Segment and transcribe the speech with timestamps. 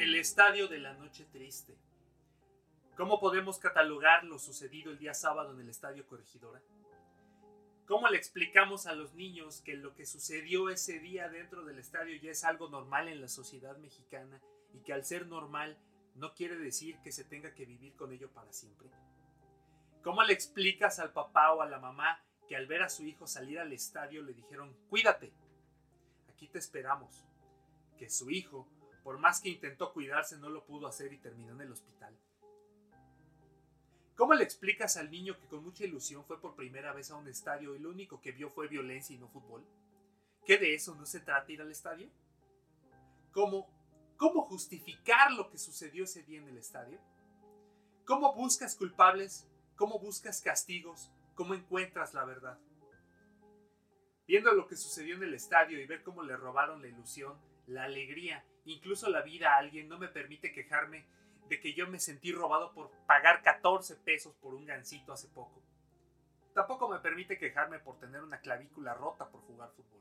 [0.00, 1.76] El estadio de la noche triste.
[2.96, 6.62] ¿Cómo podemos catalogar lo sucedido el día sábado en el estadio Corregidora?
[7.86, 12.18] ¿Cómo le explicamos a los niños que lo que sucedió ese día dentro del estadio
[12.18, 14.40] ya es algo normal en la sociedad mexicana
[14.72, 15.76] y que al ser normal
[16.14, 18.88] no quiere decir que se tenga que vivir con ello para siempre?
[20.02, 23.26] ¿Cómo le explicas al papá o a la mamá que al ver a su hijo
[23.26, 25.30] salir al estadio le dijeron, cuídate,
[26.30, 27.22] aquí te esperamos?
[27.98, 28.66] Que su hijo,
[29.02, 32.16] por más que intentó cuidarse, no lo pudo hacer y terminó en el hospital.
[34.16, 37.28] ¿Cómo le explicas al niño que con mucha ilusión fue por primera vez a un
[37.28, 39.64] estadio y lo único que vio fue violencia y no fútbol?
[40.44, 42.10] ¿Que de eso no se trata ir al estadio?
[43.32, 43.70] ¿Cómo,
[44.16, 47.00] cómo justificar lo que sucedió ese día en el estadio?
[48.04, 49.46] ¿Cómo buscas culpables
[49.80, 51.10] ¿Cómo buscas castigos?
[51.34, 52.58] ¿Cómo encuentras la verdad?
[54.26, 57.84] Viendo lo que sucedió en el estadio y ver cómo le robaron la ilusión, la
[57.84, 61.06] alegría, incluso la vida a alguien, no me permite quejarme
[61.48, 65.62] de que yo me sentí robado por pagar 14 pesos por un gancito hace poco.
[66.54, 70.00] Tampoco me permite quejarme por tener una clavícula rota por jugar fútbol.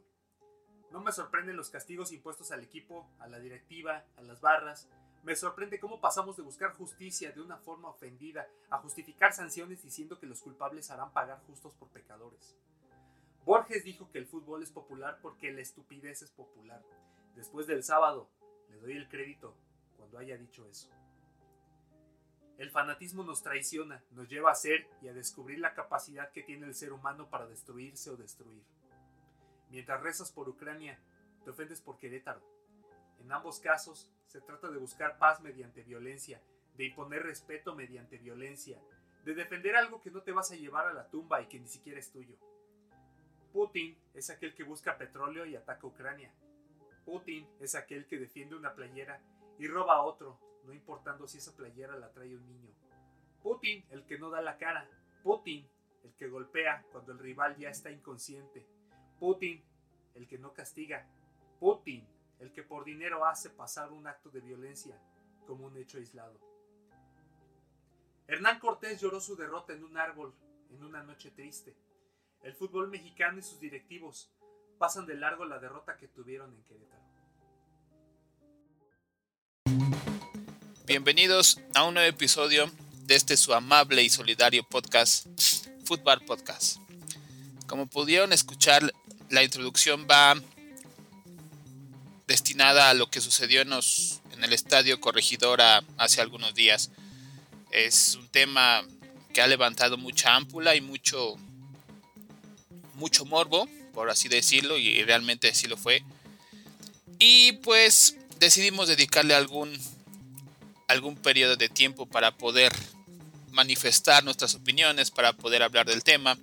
[0.91, 4.89] No me sorprenden los castigos impuestos al equipo, a la directiva, a las barras,
[5.23, 10.17] me sorprende cómo pasamos de buscar justicia de una forma ofendida a justificar sanciones diciendo
[10.17, 12.55] que los culpables harán pagar justos por pecadores.
[13.45, 16.81] Borges dijo que el fútbol es popular porque la estupidez es popular.
[17.35, 18.29] Después del sábado,
[18.69, 19.55] le doy el crédito
[19.97, 20.89] cuando haya dicho eso.
[22.57, 26.65] El fanatismo nos traiciona, nos lleva a ser y a descubrir la capacidad que tiene
[26.65, 28.63] el ser humano para destruirse o destruir.
[29.69, 30.99] Mientras rezas por Ucrania,
[31.43, 32.41] te ofendes por Querétaro.
[33.19, 36.41] En ambos casos, se trata de buscar paz mediante violencia,
[36.75, 38.81] de imponer respeto mediante violencia,
[39.23, 41.67] de defender algo que no te vas a llevar a la tumba y que ni
[41.67, 42.35] siquiera es tuyo.
[43.53, 46.33] Putin es aquel que busca petróleo y ataca Ucrania.
[47.09, 49.19] Putin es aquel que defiende una playera
[49.57, 52.69] y roba a otro, no importando si esa playera la trae un niño.
[53.41, 54.87] Putin, el que no da la cara.
[55.23, 55.67] Putin,
[56.03, 58.67] el que golpea cuando el rival ya está inconsciente.
[59.19, 59.63] Putin,
[60.13, 61.07] el que no castiga.
[61.59, 62.07] Putin,
[62.37, 64.95] el que por dinero hace pasar un acto de violencia
[65.47, 66.39] como un hecho aislado.
[68.27, 70.35] Hernán Cortés lloró su derrota en un árbol
[70.69, 71.75] en una noche triste.
[72.43, 74.31] El fútbol mexicano y sus directivos
[74.77, 77.08] pasan de largo la derrota que tuvieron en Querétaro.
[80.89, 82.67] Bienvenidos a un nuevo episodio
[83.03, 85.27] de este su amable y solidario podcast,
[85.85, 86.77] Fútbol Podcast.
[87.67, 88.91] Como pudieron escuchar,
[89.29, 90.33] la introducción va
[92.25, 96.89] destinada a lo que sucedió en, en el estadio Corregidora hace algunos días.
[97.69, 98.83] Es un tema
[99.31, 101.35] que ha levantado mucha ámpula y mucho,
[102.95, 106.03] mucho morbo, por así decirlo, y realmente así lo fue.
[107.19, 109.79] Y pues decidimos dedicarle algún,
[110.89, 112.73] algún periodo de tiempo para poder
[113.51, 116.37] manifestar nuestras opiniones, para poder hablar del tema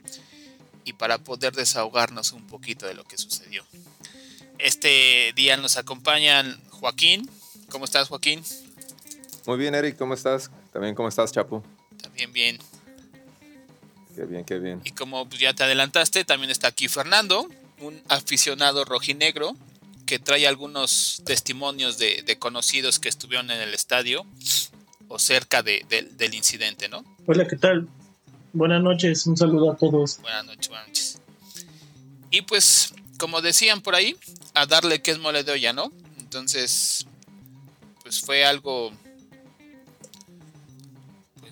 [0.84, 3.65] y para poder desahogarnos un poquito de lo que sucedió.
[4.59, 7.29] Este día nos acompañan Joaquín.
[7.71, 8.43] ¿Cómo estás, Joaquín?
[9.47, 9.97] Muy bien, Eric.
[9.99, 10.51] ¿Cómo estás?
[10.73, 11.63] También, ¿cómo estás, Chapo?
[12.01, 12.59] También bien.
[14.15, 14.81] Qué bien, qué bien.
[14.84, 17.49] Y como ya te adelantaste, también está aquí Fernando,
[17.81, 19.57] un aficionado rojinegro
[20.06, 24.25] que trae algunos testimonios de, conocidos que estuvieron en el estadio
[25.09, 27.05] o cerca del incidente, ¿no?
[27.27, 27.89] Hola, ¿qué tal?
[28.53, 30.19] Buenas noches, un saludo a todos.
[30.22, 31.19] Buenas noches, buenas noches.
[32.31, 34.16] Y pues, como decían por ahí,
[34.55, 35.93] a darle que es mole de olla, ¿no?
[36.19, 37.06] Entonces,
[38.03, 38.93] pues fue algo,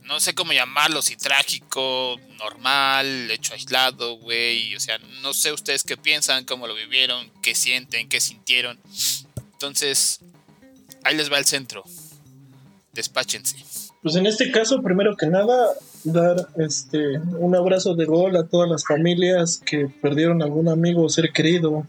[0.04, 4.74] no sé cómo llamarlo, si trágico, normal, hecho aislado, güey.
[4.76, 8.78] O sea, no sé ustedes qué piensan, cómo lo vivieron, qué sienten, qué sintieron.
[9.52, 10.20] Entonces,
[11.04, 11.84] ahí les va el centro.
[12.92, 13.56] Despáchense.
[14.02, 15.72] Pues en este caso, primero que nada,
[16.04, 21.08] dar este un abrazo de gol a todas las familias que perdieron algún amigo o
[21.08, 21.86] ser querido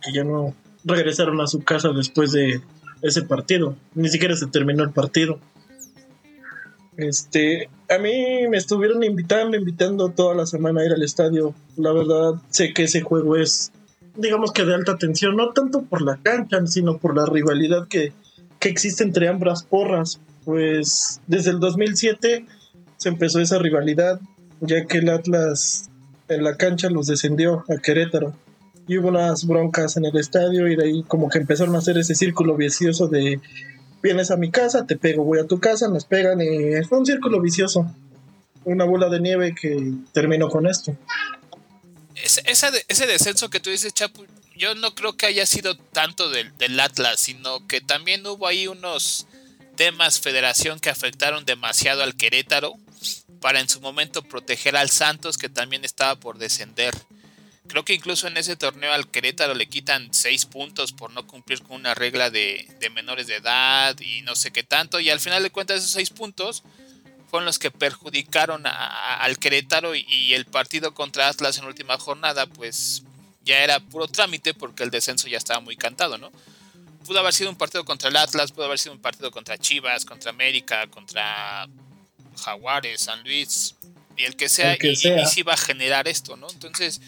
[0.00, 2.60] que ya no regresaron a su casa después de
[3.02, 3.76] ese partido.
[3.94, 5.40] Ni siquiera se terminó el partido.
[6.96, 11.54] Este, a mí me estuvieron invitando, invitando toda la semana a ir al estadio.
[11.76, 13.72] La verdad, sé que ese juego es,
[14.16, 18.12] digamos que de alta tensión, no tanto por la cancha, sino por la rivalidad que,
[18.58, 20.20] que existe entre ambas porras.
[20.44, 22.46] Pues desde el 2007
[22.96, 24.20] se empezó esa rivalidad,
[24.60, 25.90] ya que el Atlas
[26.28, 28.34] en la cancha los descendió a Querétaro
[28.88, 31.98] y hubo unas broncas en el estadio y de ahí como que empezaron a hacer
[31.98, 33.40] ese círculo vicioso de
[34.06, 37.06] vienes a mi casa, te pego, voy a tu casa, nos pegan y fue un
[37.06, 37.92] círculo vicioso.
[38.64, 40.96] Una bola de nieve que terminó con esto.
[42.14, 44.24] Ese, descenso que tú dices, Chapu,
[44.56, 49.26] yo no creo que haya sido tanto del, Atlas, sino que también hubo ahí unos
[49.76, 52.74] temas federación que afectaron demasiado al Querétaro
[53.40, 56.94] para en su momento proteger al Santos que también estaba por descender.
[57.68, 61.62] Creo que incluso en ese torneo al Querétaro le quitan 6 puntos por no cumplir
[61.62, 65.00] con una regla de, menores de edad y no sé qué tanto.
[65.00, 66.62] Y al final de cuentas esos 6 puntos
[67.28, 72.46] fueron los que perjudicaron al Querétaro y, el partido contra Atlas en la última jornada
[72.46, 73.02] pues
[73.44, 76.30] ya era puro trámite porque el descenso ya estaba muy cantado, ¿no?
[77.04, 80.04] Pudo haber sido un partido contra el Atlas, pudo haber sido un partido contra Chivas,
[80.04, 81.68] contra América, contra
[82.36, 83.74] Jaguares, San Luis
[84.16, 85.24] y el que sea, y, sea.
[85.36, 86.48] y, va a generar esto, ¿no?
[86.50, 87.00] Entonces,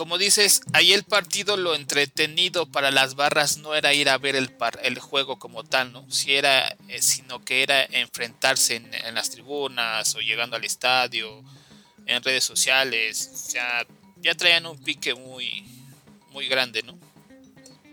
[0.00, 4.34] como dices, ahí el partido lo entretenido para las barras no era ir a ver
[4.34, 4.48] el,
[4.82, 6.10] el juego como tal, ¿no?
[6.10, 11.44] Si era, eh, sino que era enfrentarse en, las tribunas o llegando al estadio,
[12.06, 13.86] en redes sociales, o sea,
[14.22, 15.64] ya traían un pique muy,
[16.32, 16.96] muy grande, ¿no?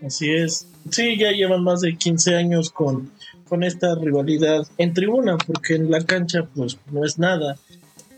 [0.02, 0.66] Así es.
[0.90, 3.12] Sí, ya llevan más de 15 años con,
[3.50, 7.58] con esta rivalidad en tribuna, porque en la cancha pues no es nada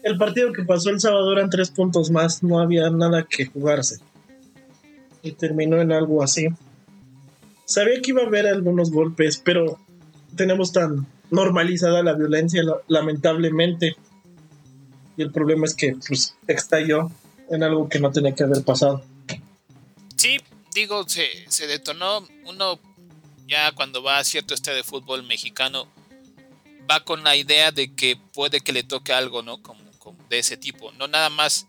[0.02, 4.00] el partido que pasó el sábado eran tres puntos más, no había nada que jugarse.
[5.22, 6.48] Y terminó en algo así.
[7.66, 9.78] Sabía que iba a haber algunos golpes, pero
[10.36, 13.96] tenemos tan normalizada la violencia, lamentablemente.
[15.16, 17.10] Y el problema es que pues, estalló
[17.50, 19.04] en algo que no tenía que haber pasado.
[20.16, 20.38] Sí,
[20.74, 22.26] digo, se, se detonó.
[22.46, 22.78] Uno
[23.46, 25.86] ya cuando va a cierto estadio de fútbol mexicano
[26.90, 29.62] va con la idea de que puede que le toque algo, ¿no?
[29.62, 29.89] Como
[30.28, 30.92] de ese tipo.
[30.92, 31.66] No nada más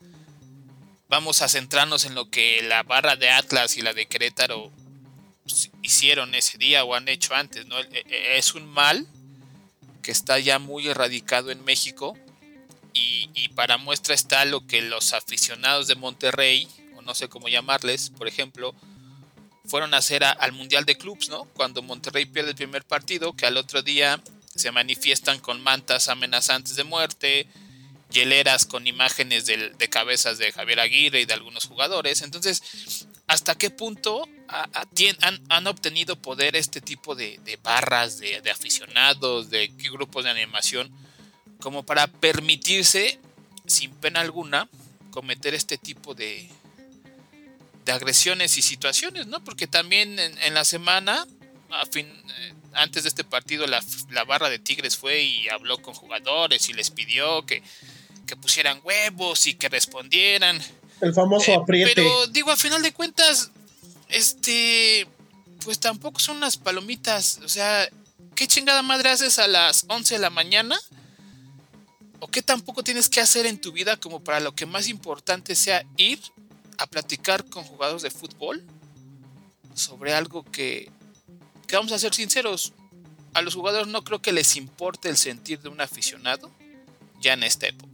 [1.09, 4.71] vamos a centrarnos en lo que la barra de Atlas y la de Querétaro
[5.81, 7.65] hicieron ese día o han hecho antes.
[7.65, 7.79] ¿no?
[7.79, 9.05] E, e, es un mal
[10.01, 12.17] que está ya muy erradicado en México
[12.93, 18.09] y, para muestra está lo que los aficionados de Monterrey, o no sé cómo llamarles,
[18.09, 18.73] por ejemplo,
[19.65, 21.45] fueron a hacer al Mundial de Clubs, ¿no?
[21.53, 24.21] Cuando Monterrey pierde el primer partido, que al otro día
[24.55, 27.47] se manifiestan con mantas amenazantes de muerte,
[28.11, 32.21] hieleras con imágenes de, cabezas de Javier Aguirre y de algunos jugadores.
[32.21, 40.25] Entonces, ¿hasta qué punto han, obtenido poder este tipo de, barras, de, aficionados, de grupos
[40.25, 40.91] de animación,
[41.59, 43.19] como para permitirse,
[43.65, 44.67] sin pena alguna,
[45.11, 46.49] cometer este tipo de,
[47.85, 49.43] de agresiones y situaciones, ¿no?
[49.43, 51.25] Porque también en, la semana,
[51.95, 53.83] eh, antes de este partido, la,
[54.25, 57.63] barra de Tigres fue y habló con jugadores y les pidió que
[58.31, 60.57] que pusieran huevos y que respondieran.
[61.01, 61.91] El famoso eh, apriete.
[61.93, 63.51] Pero digo, a final de cuentas,
[64.07, 65.05] este,
[65.65, 67.41] pues tampoco son unas palomitas.
[67.43, 67.89] O sea,
[68.33, 70.79] ¿qué chingada madre haces a las 11 de la mañana?
[72.21, 75.53] ¿O qué tampoco tienes que hacer en tu vida como para lo que más importante
[75.53, 76.21] sea ir
[76.77, 78.63] a platicar con jugadores de fútbol
[79.73, 80.89] sobre algo que,
[81.67, 82.71] que vamos a ser sinceros,
[83.33, 86.49] a los jugadores no creo que les importe el sentir de un aficionado
[87.19, 87.90] ya en esta época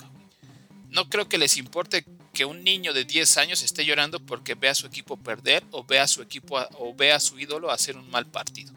[0.92, 4.70] no creo que les importe que un niño de 10 años esté llorando porque ve
[4.70, 7.98] a su equipo perder o ve a su equipo o ve a su ídolo hacer
[7.98, 8.72] un mal partido.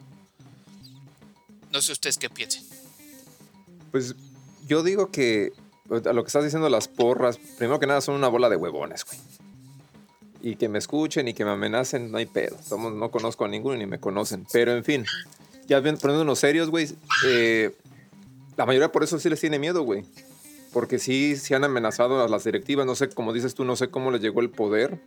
[1.71, 2.63] No sé ustedes qué piensen.
[3.91, 4.15] Pues
[4.67, 5.53] yo digo que
[5.89, 9.05] a lo que estás diciendo las porras, primero que nada son una bola de huevones,
[9.05, 9.19] güey.
[10.43, 12.57] Y que me escuchen y que me amenacen, no hay pedo.
[12.71, 14.47] no conozco a ninguno ni me conocen.
[14.51, 15.05] Pero en fin,
[15.67, 16.89] ya poniéndonos serios, güey.
[17.27, 17.75] Eh,
[18.57, 20.03] la mayoría por eso sí les tiene miedo, güey
[20.73, 23.89] porque sí, sí han amenazado a las directivas, no sé, como dices tú, no sé
[23.89, 24.99] cómo les llegó el poder,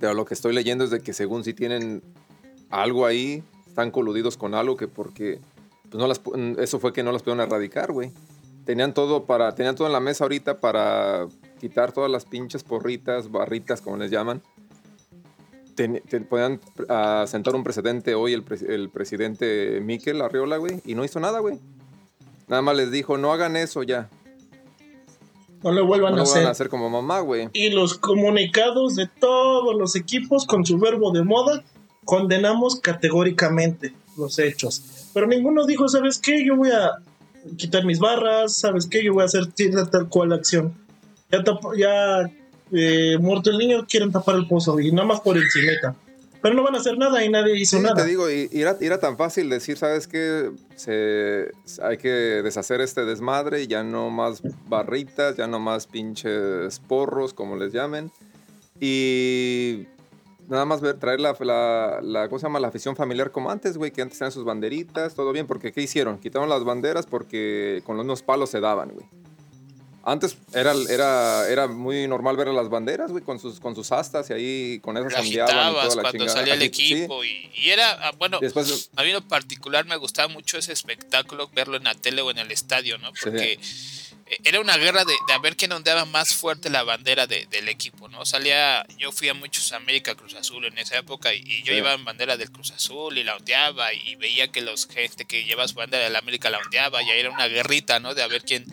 [0.00, 2.02] pero lo que estoy leyendo es de que según si tienen
[2.70, 5.40] algo ahí, están coludidos con algo que porque,
[5.88, 6.20] pues no las,
[6.58, 8.10] eso fue que no las pudieron erradicar, güey.
[8.64, 11.26] Tenían todo para, tenían todo en la mesa ahorita para
[11.60, 14.42] quitar todas las pinches porritas, barritas, como les llaman.
[16.28, 21.18] podían uh, sentar un precedente hoy el, el presidente Miquel Arriola, güey, y no hizo
[21.20, 21.58] nada, güey.
[22.48, 24.10] Nada más les dijo, no hagan eso ya.
[25.62, 26.46] No lo vuelvan a hacer.
[26.46, 27.48] a hacer como mamá, güey.
[27.52, 31.62] Y los comunicados de todos los equipos con su verbo de moda,
[32.04, 35.10] condenamos categóricamente los hechos.
[35.14, 36.44] Pero ninguno dijo, ¿sabes qué?
[36.44, 36.92] Yo voy a
[37.56, 39.04] quitar mis barras, ¿sabes qué?
[39.04, 39.46] Yo voy a hacer
[39.90, 40.74] tal cual acción.
[41.30, 41.42] Ya,
[41.76, 42.30] ya
[42.72, 45.94] eh, muerto el niño, quieren tapar el pozo y nada más por encimeta
[46.42, 47.94] pero no van a hacer nada y nadie hizo sí, nada.
[47.94, 50.50] Te digo, y era, tan fácil decir, ¿sabes qué?
[50.74, 57.32] Se, hay que deshacer este desmadre, ya no más barritas, ya no más pinches porros,
[57.32, 58.10] como les llamen.
[58.80, 59.86] Y
[60.48, 62.58] nada más ver, traer la, la, la, ¿cómo se llama?
[62.58, 65.80] La afición familiar como antes, güey, que antes tenían sus banderitas, todo bien, porque ¿qué
[65.80, 66.18] hicieron?
[66.18, 69.06] Quitaron las banderas porque con unos palos se daban, güey.
[70.04, 73.92] Antes era, era, era muy normal ver a las banderas, güey, con sus, con sus
[73.92, 75.18] astas y ahí con esas la
[76.02, 76.28] cuando chingada.
[76.32, 76.66] salía el sí.
[76.66, 80.58] equipo y, y era, ah, bueno, Después, a mí en lo particular me gustaba mucho
[80.58, 83.12] ese espectáculo, verlo en la tele o en el estadio, ¿no?
[83.22, 83.52] Porque
[84.26, 87.46] eh, era una guerra de, de a ver quién ondeaba más fuerte la bandera de-
[87.46, 88.24] del equipo, ¿no?
[88.26, 91.74] Salía, yo fui a muchos América Cruz Azul en esa época y, y yo Sí.
[91.74, 95.68] llevaba bandera del Cruz Azul y la ondeaba y veía que los gente que lleva
[95.68, 98.14] su bandera del América la ondeaba y ahí era una guerrita, ¿no?
[98.14, 98.64] De a ver quién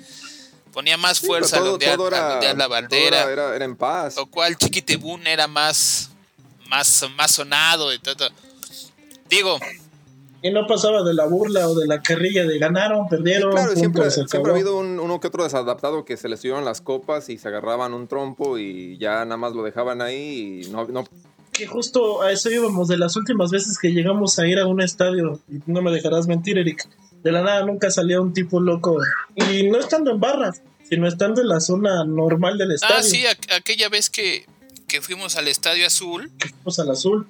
[0.71, 4.17] ponía más sí, fuerza al todo, todo era, la bandera era, era- era en paz.
[4.17, 6.09] o cual Chiquitibún era más,
[6.69, 8.29] más, más sonado y todo.
[9.29, 9.59] Digo,
[10.41, 13.51] Y no pasaba de la burla o de la carrilla de ganaron, Sí, perdieron.
[13.51, 16.79] claro, punto, siempre, ha habido un- uno que otro desadaptado que se les subieron las
[16.81, 20.87] copas y se agarraban un trompo y ya nada más lo dejaban ahí y no,
[20.87, 21.03] no
[21.51, 24.79] Que justo a eso íbamos de las últimas veces que llegamos a ir a un
[24.81, 25.41] estadio.
[25.49, 26.87] Y no me dejarás mentir, Eric.
[27.23, 28.97] De la nada nunca salía un tipo loco.
[29.35, 32.95] Y no estando en barras, sino estando en la zona normal del estadio.
[32.97, 34.45] ah, sí, aqu- aquella vez que,
[34.87, 37.27] que fuimos al Estadio Azul, que fuimos al azul.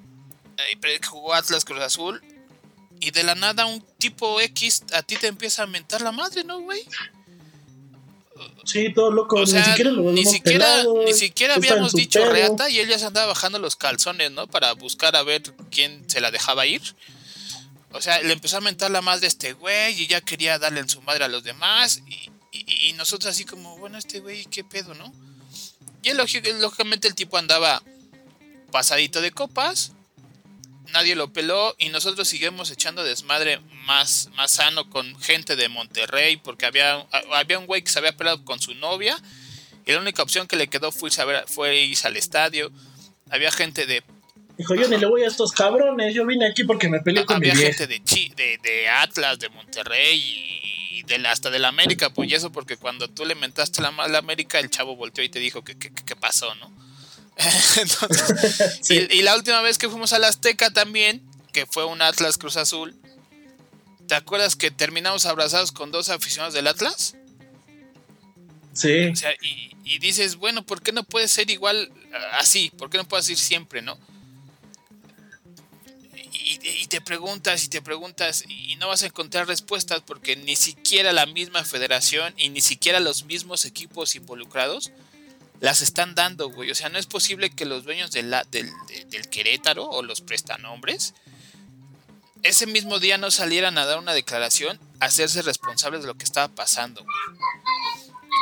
[0.57, 2.21] eh, jugó Atlas Cruz Azul,
[2.99, 6.43] y de la nada un tipo X a ti te empieza a mentar la madre,
[6.43, 6.81] ¿no, güey?
[8.63, 9.37] Sí, todo loco.
[9.41, 12.87] O sea, ni siquiera lo ni siquiera, pelado, ni siquiera habíamos dicho reata y él
[12.89, 14.47] ya se andaba bajando los calzones, ¿no?
[14.47, 15.41] Para buscar a ver
[15.71, 16.81] quién se la dejaba ir.
[17.91, 20.79] O sea, le empezó a mentar la madre a este güey y ya quería darle
[20.79, 22.01] en su madre a los demás.
[22.51, 25.13] Y, nosotros así como, bueno, este güey, ¿qué pedo, no?
[26.03, 27.81] Y lógicamente el tipo andaba
[28.71, 29.93] pasadito de copas.
[30.91, 36.37] Nadie lo peló y nosotros seguimos echando desmadre más, más sano con gente de Monterrey
[36.37, 39.17] porque había, había un güey que se había peleado con su novia
[39.85, 41.09] y la única opción que le quedó fue
[41.47, 42.71] fue irse al estadio.
[43.29, 44.03] Había gente de
[44.59, 46.13] Dijo, yo ni le voy a estos cabrones.
[46.13, 47.77] Yo vine aquí porque me peleé con mi había vieja.
[47.77, 50.19] gente de, Chi- de, de Atlas, de Monterrey
[50.91, 53.81] y de la- hasta de la América, pues y eso porque cuando tú le mentaste
[53.81, 56.71] la mala América, el chavo volteó y te dijo que qué pasó, ¿no?
[57.77, 59.07] Entonces, Sí.
[59.09, 61.23] y, y la última vez que fuimos a la Azteca también,
[61.53, 62.95] que fue un Atlas Cruz Azul,
[64.09, 67.15] ¿te acuerdas que terminamos abrazados con dos aficionados del Atlas?
[68.73, 69.05] Sí.
[69.07, 72.71] O sea, y, y dices, bueno, ¿por qué no puede ser igual ah, así?
[72.77, 73.97] ¿Por qué no puedes ir siempre, no?
[76.31, 80.55] Y, y te preguntas y te preguntas y no vas a encontrar respuestas porque ni
[80.55, 84.91] siquiera la misma federación y ni siquiera los mismos equipos involucrados
[85.59, 86.71] las están dando, güey.
[86.71, 88.71] O sea, no es posible que los dueños del, de-
[89.09, 91.13] del Querétaro o los prestanombres
[92.43, 96.23] ese mismo día no salieran a dar una declaración, a hacerse responsables de lo que
[96.23, 97.03] estaba pasando.
[97.03, 97.39] güey.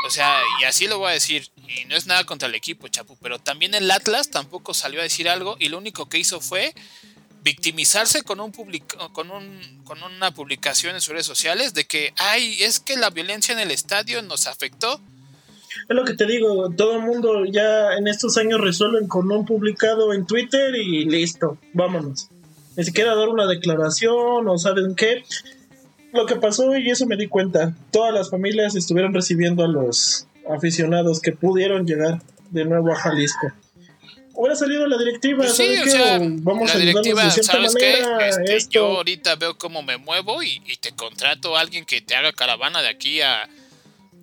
[0.05, 2.87] O sea, y así lo voy a decir, y no es nada contra el equipo,
[2.87, 6.39] Chapu, pero también el Atlas tampoco salió a decir algo y lo único que hizo
[6.39, 6.75] fue
[7.47, 9.45] victimizarse con un public- con un
[9.85, 13.59] con una publicación en sus redes sociales de que ay, es que la violencia en
[13.59, 14.99] el estadio nos afectó.
[15.87, 19.45] Es lo que te digo, todo el mundo ya en estos años resuelven con un
[19.45, 22.27] publicado en Twitter y listo, vámonos.
[22.75, 25.23] Ni siquiera dar una declaración o saben qué.
[26.11, 30.27] Lo que pasó, y eso me di cuenta, todas las familias estuvieron recibiendo a los
[30.49, 33.47] aficionados que pudieron llegar de nuevo a Jalisco.
[34.39, 35.89] Hubiera salido la directiva, Pues sí, ¿saben o qué?
[35.91, 38.05] sea, vamos la directiva, de cierta ¿sabes qué?
[38.29, 38.71] Este, esto.
[38.71, 42.31] yo ahorita veo cómo me muevo y, y te contrato a alguien que te haga
[42.33, 43.49] caravana de aquí a,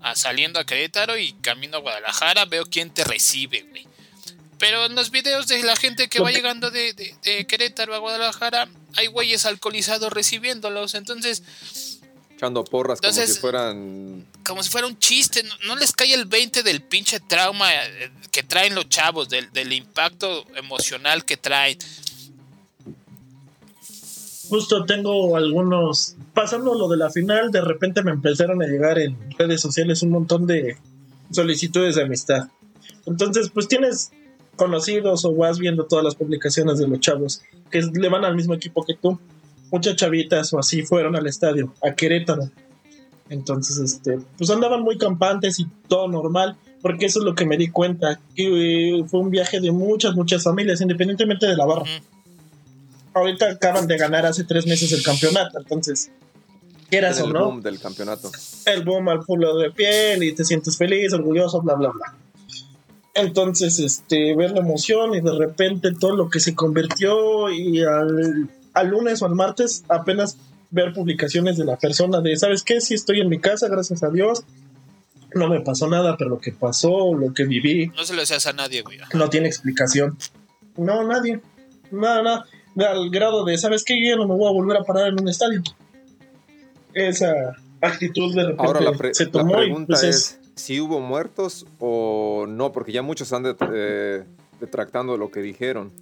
[0.00, 3.88] a saliendo a Querétaro y camino a Guadalajara, veo quién te recibe, güey.
[4.59, 7.99] Pero en los videos de la gente que va llegando de, de- de Querétaro a
[7.99, 10.94] Guadalajara, hay güeyes alcoholizados recibiéndolos.
[10.94, 11.42] Entonces,
[12.37, 16.62] echando porras como si fueran como si fuera un chiste, no, les cae el 20
[16.62, 21.78] del pinche trauma eh, que traen los chavos, del, del impacto emocional que traen.
[24.48, 26.16] Justo tengo algunos.
[26.34, 30.10] Pasando lo de la final, de repente me empezaron a llegar en redes sociales un
[30.10, 30.76] montón de
[31.30, 32.48] solicitudes de amistad.
[33.06, 34.10] Entonces, pues tienes
[34.56, 38.54] conocidos o vas viendo todas las publicaciones de los chavos que le van al mismo
[38.54, 39.18] equipo que tú.
[39.70, 42.50] Muchas chavitas o así fueron al estadio, a Querétaro.
[43.28, 47.56] Entonces, este, pues andaban muy campantes y todo normal, porque eso es lo que me
[47.56, 51.86] di cuenta, que eh, fue un viaje de muchas, muchas familias, independientemente de la barra
[53.14, 56.10] ahorita acaban de ganar hace tres meses el campeonato, entonces,
[56.90, 58.30] quieras o el no, boom del campeonato.
[58.66, 62.14] el boom al pulo de piel y te sientes feliz, orgulloso, bla, bla, bla.
[63.14, 68.50] Entonces, este, ver la emoción y de repente todo lo que se convirtió y al,
[68.72, 70.36] al lunes o al martes apenas
[70.74, 72.80] ver publicaciones de la persona de, ¿sabes qué?
[72.80, 74.42] Sí estoy en mi casa, gracias a Dios.
[75.34, 78.46] No me pasó nada, pero lo que pasó, lo que viví, No se lo decías
[78.46, 78.98] a nadie, güey.
[79.14, 80.16] no tiene explicación.
[80.76, 81.40] No, nadie.
[81.90, 82.44] Nada, nada.
[82.90, 83.94] Al grado de, ¿sabes qué?
[84.00, 85.62] Yo ya no me voy a volver a parar en un estadio.
[86.92, 87.32] Esa
[87.80, 90.80] actitud de repente Ahora la, pre- se la tomó y pregunta pues es, es, si
[90.80, 94.24] hubo muertos o no, porque ya muchos están det- eh,
[94.60, 95.92] detractando lo que dijeron.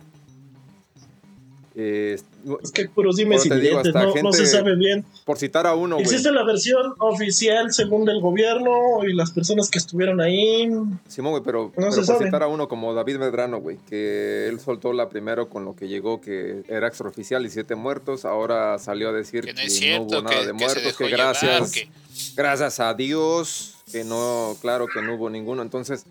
[1.74, 2.18] Eh,
[2.62, 5.04] Es que puros dimes y diretes, no, no se sabe bien.
[5.24, 5.98] por citar a uno.
[5.98, 8.70] Existe la versión oficial según el gobierno
[9.08, 10.68] y las personas que estuvieron ahí.
[11.08, 12.24] Simón, güey, pero, No pero se por sabe.
[12.26, 15.88] citar a uno como David Medrano, güey, que él soltó la primero con lo que
[15.88, 19.72] llegó, que era extraoficial y siete muertos, ahora salió a decir Que que, no es
[19.72, 21.88] no cierto, hubo nada que, de muertos, que llevar, gracias, que-
[22.36, 25.62] gracias a Dios, que no, claro que no hubo ninguno.
[25.62, 26.04] Entonces,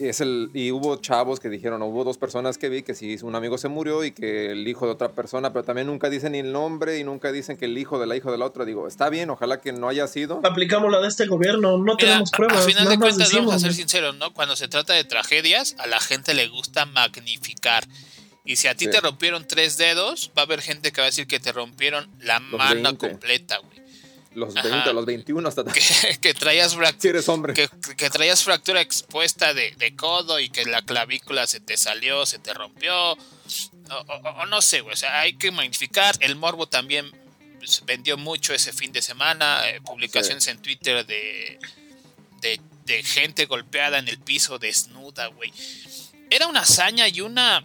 [0.00, 3.34] es el, y hubo chavos que dijeron, hubo dos personas que vi que sí, un
[3.34, 6.38] amigo se murió y que el hijo de otra persona, pero también nunca dicen ni
[6.38, 8.64] el nombre y nunca dicen que el hijo de la hija de la otra.
[8.64, 10.40] Digo, está bien, ojalá que no haya sido.
[10.44, 12.64] Aplicamos la de este gobierno, no Mira, tenemos pruebas.
[12.64, 14.32] a final de cuentas, vamos a ser sinceros, ¿no?
[14.34, 17.84] Cuando se trata de tragedias, a la gente le gusta magnificar.
[18.44, 18.90] Y si a ti Sí.
[18.90, 22.08] te rompieron tres dedos, va a haber gente que va a decir que te rompieron
[22.20, 23.08] la Los mano 20.
[23.10, 23.77] completa, güey.
[24.38, 24.68] Los Ajá.
[24.68, 25.64] 20, los 21 hasta...
[25.72, 27.52] Que, que traías Si eres hombre.
[27.54, 32.24] que, que traías fractura expuesta de, de codo y que la clavícula se te salió,
[32.24, 33.16] se te rompió, o,
[33.90, 36.14] o- o no sé, güey, o sea, hay que magnificar.
[36.20, 37.10] El morbo también
[37.64, 41.58] se vendió mucho ese fin de semana, eh, publicaciones en Twitter de,
[42.40, 45.52] de, de gente golpeada en el piso desnuda, güey.
[46.30, 47.64] Era una hazaña y una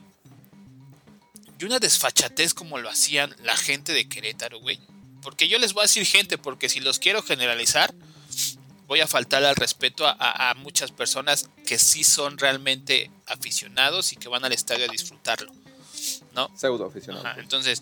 [1.59, 4.79] y una desfachatez como lo hacían la gente de Querétaro, güey.
[5.23, 7.93] Porque yo les voy a decir gente, porque si los quiero generalizar,
[8.87, 14.11] voy a faltar al respeto a, a- a muchas personas que sí son realmente aficionados
[14.13, 15.51] y que van al estadio a disfrutarlo.
[16.35, 16.51] ¿No?
[16.57, 17.25] Pseudo aficionado.
[17.25, 17.81] Ajá, entonces,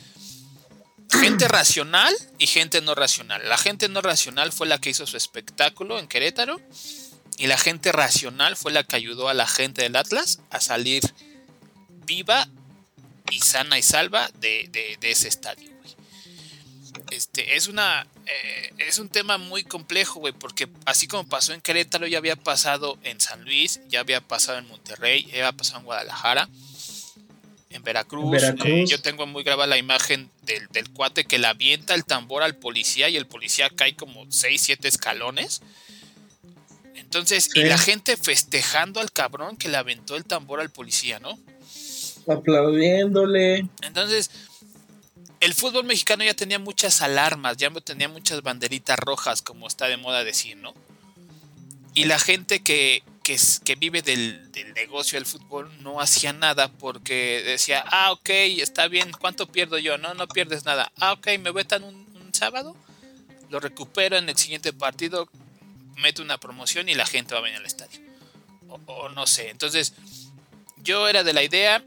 [1.10, 3.48] gente racional y gente no racional.
[3.50, 6.60] La gente no racional fue la que hizo su espectáculo en Querétaro
[7.38, 11.02] y la gente racional fue la que ayudó a la gente del Atlas a salir
[12.06, 12.48] viva
[13.32, 15.70] y sana y salva de, de- de ese estadio.
[15.82, 15.96] güey.
[17.22, 21.62] Este, es una eh, es un tema muy complejo, güey, porque así como pasó en
[21.62, 25.82] Querétaro, ya había pasado en San Luis, ya había pasado en Monterrey, ya había pasado
[25.82, 26.50] en Guadalajara,
[27.70, 28.24] en Veracruz.
[28.24, 28.66] En Veracruz.
[28.66, 32.42] eh, yo tengo muy grabada la imagen del, del cuate que le avienta el tambor
[32.42, 35.62] al policía y el policía cae como 6, 7 escalones.
[36.96, 41.38] Entonces, y la gente festejando al cabrón que le aventó el tambor al policía, ¿no?
[42.28, 43.68] Aplaudiéndole.
[43.84, 44.32] Entonces,
[45.42, 49.98] el fútbol mexicano ya tenía muchas alarmas, ya tenía muchas banderitas rojas, como está de
[49.98, 50.74] moda decir, ¿no?
[51.96, 57.42] Y la gente que, que, vive del, del negocio del fútbol no hacía nada porque
[57.44, 59.98] decía, ah, ok, está bien, ¿cuánto pierdo yo?
[59.98, 60.92] No, no pierdes nada.
[61.00, 62.78] Ah, ok, me vetan un, un sábado,
[63.50, 65.28] lo recupero en el siguiente partido,
[65.98, 68.00] meto una promoción y la gente va a venir al estadio.
[68.86, 69.94] O no sé, entonces
[70.78, 71.84] yo era de la idea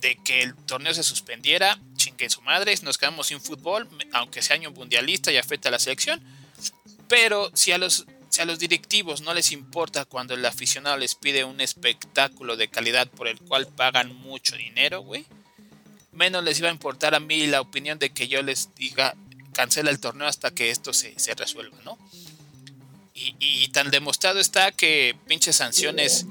[0.00, 4.56] de que el torneo se suspendiera, chingue su madre, nos quedamos sin fútbol, aunque sea
[4.56, 6.22] año mundialista y afecta a la selección.
[7.08, 11.14] Pero si a los si a los directivos no les importa cuando el aficionado les
[11.14, 15.24] pide un espectáculo de calidad por el cual pagan mucho dinero, güey,
[16.10, 19.14] menos les iba a importar a mí la opinión de que yo les diga
[19.52, 21.96] cancela el torneo hasta que esto se, se resuelva, ¿no?
[23.14, 26.26] Y, y tan demostrado está que pinches sanciones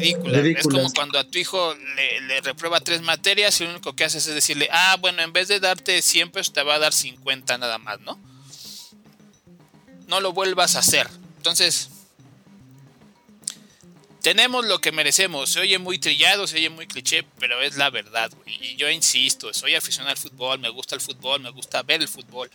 [0.00, 0.44] ridículas.
[0.44, 4.04] Es como cuando a tu hijo le, le reprueba tres materias y lo único que
[4.04, 6.92] haces es decirle, ah, bueno, en vez de darte 100 pesos te va a dar
[6.92, 8.18] 50 nada más, ¿no?
[10.08, 11.08] No lo vuelvas a hacer.
[11.38, 11.90] Entonces,
[14.26, 15.50] tenemos lo que merecemos.
[15.50, 18.58] Se oye muy trillado, se oye muy cliché, pero es la verdad, güey.
[18.60, 22.08] Y yo insisto, soy aficionado al fútbol, me gusta el fútbol, me gusta ver el
[22.08, 22.50] fútbol.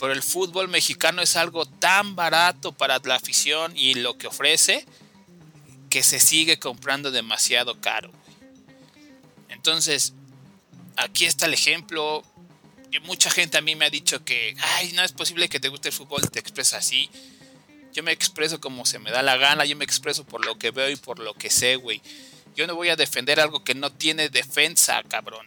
[0.00, 4.86] Pero el fútbol mexicano es algo tan barato para la afición y lo que ofrece
[5.90, 8.10] que se sigue comprando demasiado caro.
[9.48, 10.12] Entonces,
[10.96, 12.22] aquí está el ejemplo.
[12.90, 15.68] Y mucha gente a mí me ha dicho que, ay, no es posible que te
[15.68, 17.10] guste el fútbol y te expresas así.
[17.92, 20.70] Yo me expreso como se me da la gana, yo me expreso por lo que
[20.70, 22.00] veo y por lo que sé, güey.
[22.56, 25.46] Yo no voy a defender algo que no tiene defensa, cabrón.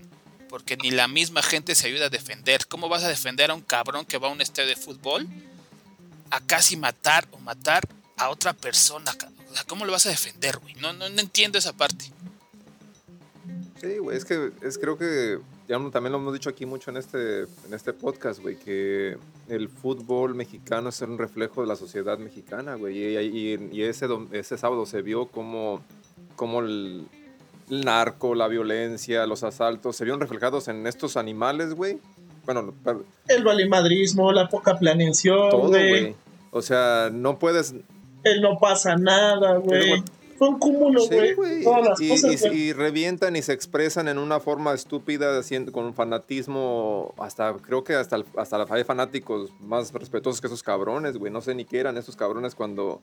[0.49, 2.67] Porque ni la misma gente se ayuda a defender.
[2.67, 5.27] ¿Cómo vas a defender a un cabrón que va a un estadio de fútbol
[6.29, 9.13] a casi matar o matar a otra persona?
[9.13, 10.75] ca- O sea, ¿cómo lo vas a defender, güey?
[10.75, 12.05] No, no, no entiendo esa parte.
[13.81, 16.97] Sí, güey, es que es, creo que ya también lo hemos dicho aquí mucho en
[16.97, 19.17] este, en este podcast, güey, que
[19.49, 22.97] el fútbol mexicano es un reflejo de la sociedad mexicana, güey.
[22.97, 25.81] Y, y- y ese, ese sábado se vio como,
[26.35, 27.07] como el,
[27.71, 31.99] el narco, la violencia, los asaltos, se vieron reflejados en estos animales, güey.
[32.45, 32.73] Bueno,
[33.27, 36.15] El valimadrismo, la poca planeación, todo, güey.
[36.51, 37.73] O sea, no puedes
[38.23, 40.03] El no pasa nada, güey.
[40.37, 41.33] fue un cúmulo, Sí, güey.
[41.35, 41.63] güey.
[41.63, 42.59] todas las y, cosas, y- güey.
[42.59, 45.39] y revientan y se expresan en una forma estúpida,
[45.71, 50.63] con un fanatismo, hasta creo que hasta, hasta la- hay fanáticos más respetuosos que esos
[50.63, 51.31] cabrones, güey.
[51.31, 52.99] No sé ni qué eran esos cabrones cuando...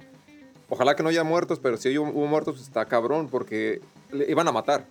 [0.69, 3.81] Ojalá que no haya muertos, pero si hubo, hubo muertos, pues está cabrón, porque
[4.13, 4.85] le iban a matar.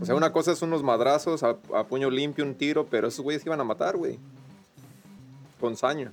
[0.00, 3.20] O sea, una cosa es unos madrazos a, a puño limpio, un tiro, pero esos
[3.24, 4.18] güeyes iban a matar, güey.
[5.60, 6.12] Con saña.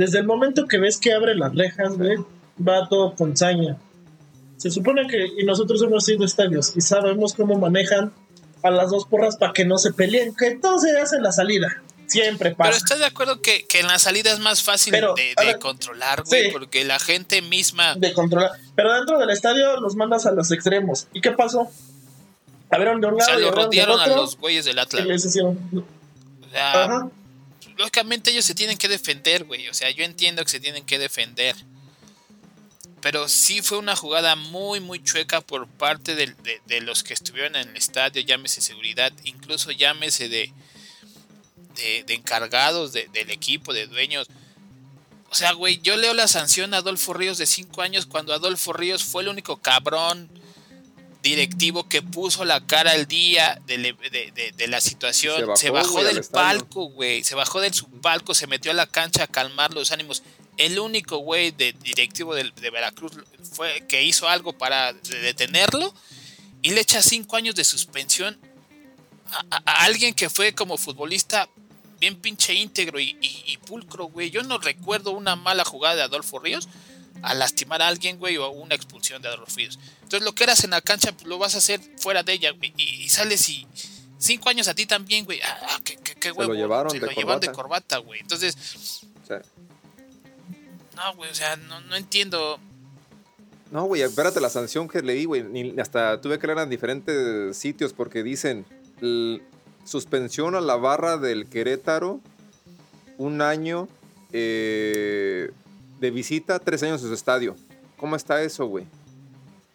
[0.00, 2.16] Desde el momento que ves que abre las rejas, güey,
[2.66, 3.76] va todo con saña.
[4.56, 8.10] Se supone que, y nosotros hemos ido a estadios y sabemos cómo manejan
[8.62, 11.32] a las dos porras para que no se peleen, que todo se hace en la
[11.32, 11.68] salida.
[12.06, 12.78] Siempre Pero pasa.
[12.78, 15.46] estás de acuerdo que, que en la salida es más fácil Pero, de, a de
[15.48, 16.48] ver, controlar, güey, sí.
[16.50, 17.94] porque la gente misma.
[17.96, 18.52] de controlar.
[18.74, 21.08] Pero dentro del estadio los mandas a los extremos.
[21.12, 21.68] ¿Y qué pasó?
[22.70, 24.16] Abrieron de un O lado sea, y lo rodearon a otro.
[24.16, 25.04] los güeyes del y Atlas.
[25.06, 25.58] les hicieron.
[25.74, 27.08] O sea, Ajá.
[27.80, 29.68] Lógicamente ellos se tienen que defender, güey.
[29.68, 31.56] O sea, yo entiendo que se tienen que defender.
[33.00, 36.34] Pero sí fue una jugada muy, muy chueca por parte de,
[36.66, 40.52] de los que estuvieron en el estadio, llámese seguridad, incluso llámese de,
[41.76, 44.28] de, de encargados de- del equipo, de dueños.
[45.30, 48.74] O sea, güey, yo leo la sanción a Adolfo Ríos de 5 años cuando Adolfo
[48.74, 50.28] Ríos fue el único cabrón
[51.22, 55.36] directivo que puso la cara al día de, de- de- de la situación.
[55.56, 57.24] Se bajó, Se del palco, güey.
[57.24, 60.22] Se bajó del su palco, se metió a la cancha a calmar los ánimos.
[60.56, 63.12] El único güey de directivo de, Veracruz
[63.52, 65.94] fue que hizo algo para de- detenerlo
[66.62, 68.38] y le echa cinco años de suspensión
[69.32, 71.48] a, a- a alguien que fue como futbolista
[71.98, 74.30] bien pinche íntegro y, y- y pulcro, güey.
[74.30, 76.66] Yo no recuerdo una mala jugada de Adolfo Ríos
[77.22, 79.78] a lastimar a alguien, güey, o una expulsión de Adolfo Ríos.
[80.02, 82.50] Entonces lo que eras en la cancha, pues, lo vas a hacer fuera de ella,
[82.52, 82.72] güey.
[82.76, 83.66] Y, y sales y
[84.18, 85.40] cinco años a ti también, güey.
[85.42, 87.98] Ah, ah, qué, qué, lo llevaron Se de lo llevaron de corbata.
[87.98, 88.20] güey.
[88.20, 88.56] Entonces,
[89.26, 89.42] sea,
[90.96, 92.58] no, güey, o sea, no, no entiendo.
[93.70, 95.42] No, güey, espérate la sanción que leí, güey.
[95.44, 98.66] ni- Hasta tuve que leer en diferentes sitios porque dicen
[99.84, 102.20] suspensión a la barra del Querétaro
[103.16, 103.88] un año
[104.32, 105.50] eh,
[106.00, 107.56] de visita, tres años en su estadio.
[107.96, 108.86] ¿Cómo está eso, güey?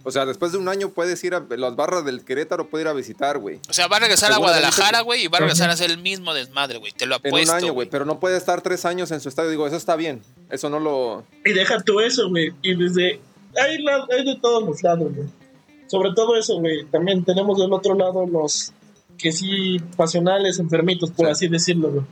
[0.04, 2.88] O sea, después de un año puedes ir a las barras del Querétaro, puede ir
[2.88, 3.60] a visitar, güey.
[3.70, 5.98] O sea, va a regresar a Guadalajara, güey, y va a regresar a hacer el
[5.98, 6.92] mismo desmadre, güey.
[6.92, 7.52] Te lo En apuesto.
[7.52, 9.50] un año, güey, pero no puede estar tres años en su estadio.
[9.50, 10.22] Digo, eso está bien.
[10.52, 11.24] Eso no lo.
[11.44, 12.52] Y deja tú eso, güey.
[12.62, 13.20] Y desde.
[13.60, 15.28] Hay, la- hay de todos los lados, güey.
[15.88, 16.86] Sobre todo eso, güey.
[16.86, 18.74] También tenemos del otro lado los
[19.18, 21.32] que sí, pasionales, enfermitos, por Sí.
[21.32, 22.06] así decirlo, güey.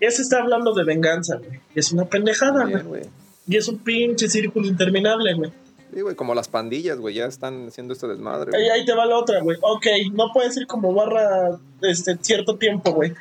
[0.00, 1.58] Ya se está hablando de venganza, güey.
[1.74, 3.02] Es una pendejada, güey.
[3.46, 5.52] Y es un pinche círculo interminable, güey.
[5.92, 8.50] Sí, güey, como las pandillas, güey, ya están haciendo este desmadre.
[8.50, 8.62] güey.
[8.64, 9.56] Ahí, ahí te va la otra, güey.
[9.60, 13.12] Ok, no puedes ir como barra este cierto tiempo, güey.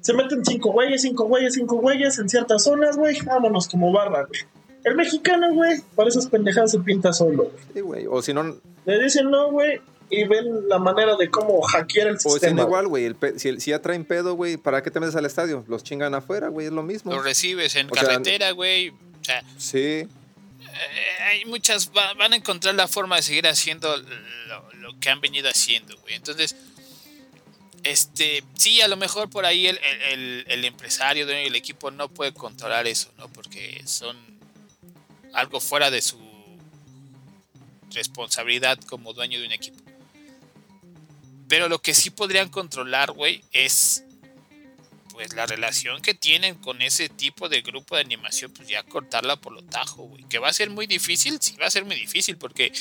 [0.00, 3.16] Se meten cinco güeyes, cinco güeyes, cinco güeyes en ciertas zonas, güey.
[3.24, 4.40] Vámonos como barra, güey.
[4.82, 7.64] El mexicano, güey, para esas pendejadas se pinta solo, güey.
[7.72, 8.06] Sí, güey.
[8.08, 12.14] O si no, Le dicen no, güey, y ven la manera de cómo hackear el
[12.14, 12.62] O no sistema.
[12.62, 15.64] igual, güey, si, si ya traen pedo, güey, ¿para qué te metes al estadio?
[15.68, 17.12] Los chingan afuera, güey, es lo mismo.
[17.12, 18.92] Lo recibes en O carretera, güey.
[19.22, 20.08] O sea, Sí, eh,
[21.30, 21.90] hay muchas.
[21.96, 25.96] va- van a encontrar la forma de seguir haciendo lo, lo que han venido haciendo,
[25.98, 26.14] güey.
[26.14, 26.56] Entonces,
[27.84, 28.44] este.
[28.56, 32.08] Sí, a lo mejor por ahí el, el- el- el empresario, dueño del equipo, no
[32.08, 33.28] puede controlar eso, ¿no?
[33.28, 34.16] Porque son
[35.32, 36.18] algo fuera de su
[37.92, 39.78] responsabilidad como dueño de un equipo.
[41.48, 44.04] Pero lo que sí podrían controlar, güey, es
[45.12, 49.36] pues la relación que tienen con ese tipo de grupo de animación, pues ya cortarla
[49.36, 50.24] por lo tajo, güey.
[50.24, 52.72] Que va a ser muy difícil, sí va a ser muy difícil, porque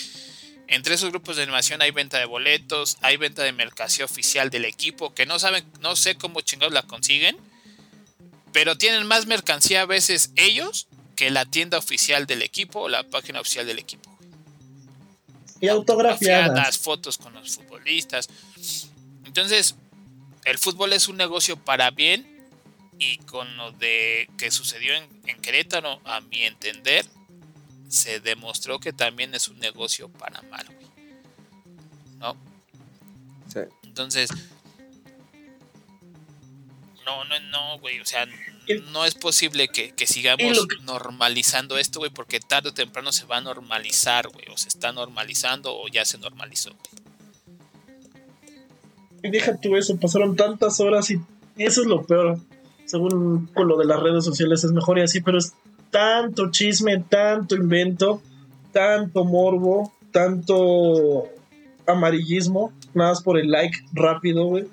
[0.68, 4.66] entre esos grupos de animación hay venta de boletos, hay venta de mercancía oficial del
[4.66, 7.38] equipo, que no saben, no sé cómo chingados la consiguen,
[8.54, 13.04] pero tienen más mercancía a veces ellos que la tienda oficial del equipo o la
[13.04, 14.10] página oficial del equipo.
[15.60, 16.48] y autografiadas.
[16.48, 18.30] Autografiadas, fotos con los futbolistas.
[19.26, 19.76] Entonces,
[20.46, 22.28] el fútbol es un negocio para bien
[23.00, 27.06] y con lo de que sucedió en, en Querétaro, a mi entender,
[27.90, 30.88] se demostró que también es un negocio para mal, güey.
[32.20, 32.38] ¿No?
[33.52, 33.60] sí.
[33.84, 34.30] Entonces,
[37.06, 38.26] no, no, no, güey, o sea,
[38.92, 43.26] no es posible que, que sigamos que- normalizando esto, güey, porque tarde o temprano se
[43.26, 46.70] va a normalizar, güey, o se está normalizando o ya se normalizó.
[46.72, 47.11] güey.
[49.24, 51.22] Y deja tú eso, pasaron tantas horas y,
[51.58, 52.40] eso es lo peor.
[52.86, 55.54] Según con lo de las redes sociales es mejor y así, pero es
[55.92, 58.22] tanto chisme, tanto invento,
[58.72, 61.30] tanto morbo, tanto
[61.88, 64.66] amarillismo, nada más por el like rápido, güey.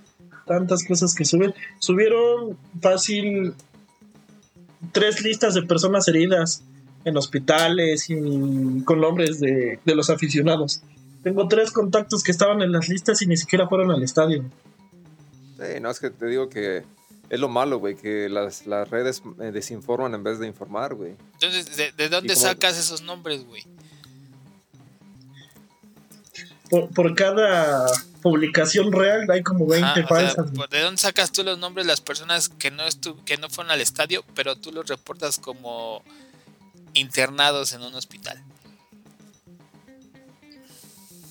[0.47, 1.53] Tantas cosas que suben.
[1.79, 3.53] Subieron fácil
[4.93, 6.65] tres listas de personas heridas
[7.05, 10.83] en hospitales y con nombres de, de los aficionados.
[11.23, 14.45] Tengo tres contactos que estaban en las listas y ni siquiera fueron al estadio.
[15.59, 16.85] Sí, no, es que te digo que
[17.29, 21.17] es lo malo, güey, que las, las redes eh, desinforman en vez de informar, güey.
[21.35, 23.65] Entonces, ¿de, de dónde ¿Y cómo- sacas esos nombres, güey?
[26.71, 27.87] Por, por cada
[28.23, 30.71] publicación real hay como 20 Ajá, o sea, falsas.
[30.71, 33.71] ¿De dónde sacas tú los nombres de las personas que no estu que no fueron
[33.73, 36.03] al estadio, pero tú los reportas como
[36.93, 38.43] internados en un hospital?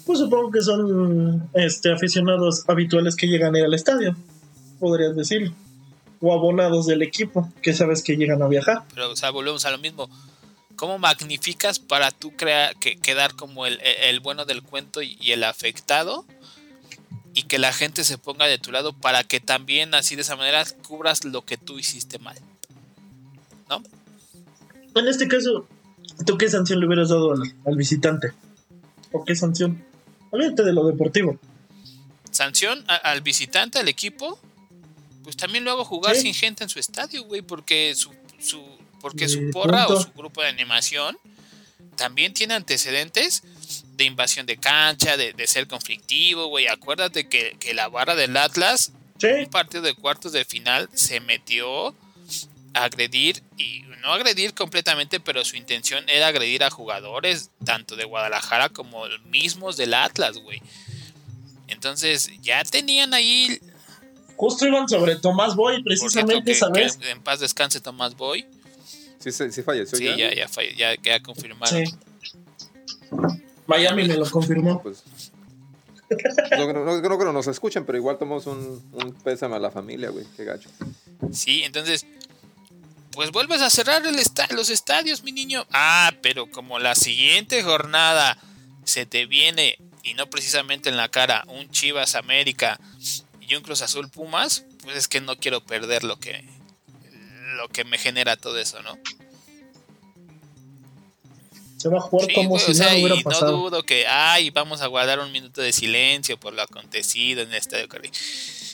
[0.08, 4.15] Pues supongo que son este, aficionados habituales que llegan a ir al estadio,
[4.80, 5.54] podrías decirlo.
[6.22, 8.84] O abonados del equipo, que sabes que llegan a viajar.
[8.96, 10.10] Pero, o sea, volvemos a lo mismo.
[10.78, 15.34] ¿Cómo magnificas para tú crear, que, quedar como el, el bueno del cuento y, y
[15.34, 16.24] el afectado?
[17.34, 20.38] Y que la gente se ponga de tu lado para que también así de esa
[20.38, 22.38] manera cubras lo que tú hiciste mal.
[23.70, 23.84] ¿No?
[24.96, 25.67] En este caso,
[26.26, 28.32] ¿tú qué sanción le hubieras dado al, al visitante?
[29.12, 29.86] ¿O qué sanción?
[30.32, 31.40] Olvídate de lo deportivo.
[32.32, 34.40] sanción a- al visitante, al equipo,
[35.24, 36.24] pues también lo hago jugar Sí.
[36.24, 38.63] sin gente en su estadio, güey, porque su, su,
[39.02, 41.18] porque Eh, su porra o su grupo de animación
[41.96, 43.42] también tiene antecedentes
[43.96, 46.68] de invasión de cancha, de, de ser conflictivo, güey.
[46.68, 51.20] Acuérdate que, que la barra del Atlas, Sí, un partido de cuartos de final, se
[51.20, 51.88] metió
[52.76, 58.06] a agredir, y no agredir completamente, pero su intención era agredir a jugadores, tanto de
[58.06, 60.62] Guadalajara como mismos del Atlas, güey.
[61.68, 63.60] Entonces ya tenían ahí
[64.36, 66.98] justo iban sobre Tomás Boy, Por cierto, precisamente, que, ¿sabes?
[66.98, 68.46] que en paz descanse Tomás Boy.
[69.20, 70.16] Sí, sí, sí falleció Sí, ya.
[70.16, 71.86] ya, ya, falle- ya, ya confirmaron.
[71.86, 71.92] Sí.
[73.66, 74.82] Miami me lo confirmó.
[74.82, 75.04] Pues,
[76.52, 79.72] no, no, no creo que nos escuchen, pero igual tomamos un, un pésame a la
[79.72, 80.26] familia, güey.
[80.38, 80.70] Qué gacho.
[81.34, 82.06] Sí, entonces,
[83.17, 85.65] pues vuelves a cerrar el esta- los estadios, mi niño.
[85.73, 88.38] Ah, pero como la siguiente jornada
[88.86, 92.80] se te viene, y no precisamente en la cara, un Chivas América
[93.41, 96.47] y un Cruz Azul Pumas, pues es que no quiero perder lo que,
[97.56, 98.99] lo que me genera todo eso, ¿no?
[101.77, 103.51] Se va a jugar Sí, como güey, si o sea, nada y hubiera no pasado.
[103.58, 107.56] dudo que, ay, vamos a guardar un minuto de silencio por lo acontecido en el
[107.56, 108.12] Estadio Corri-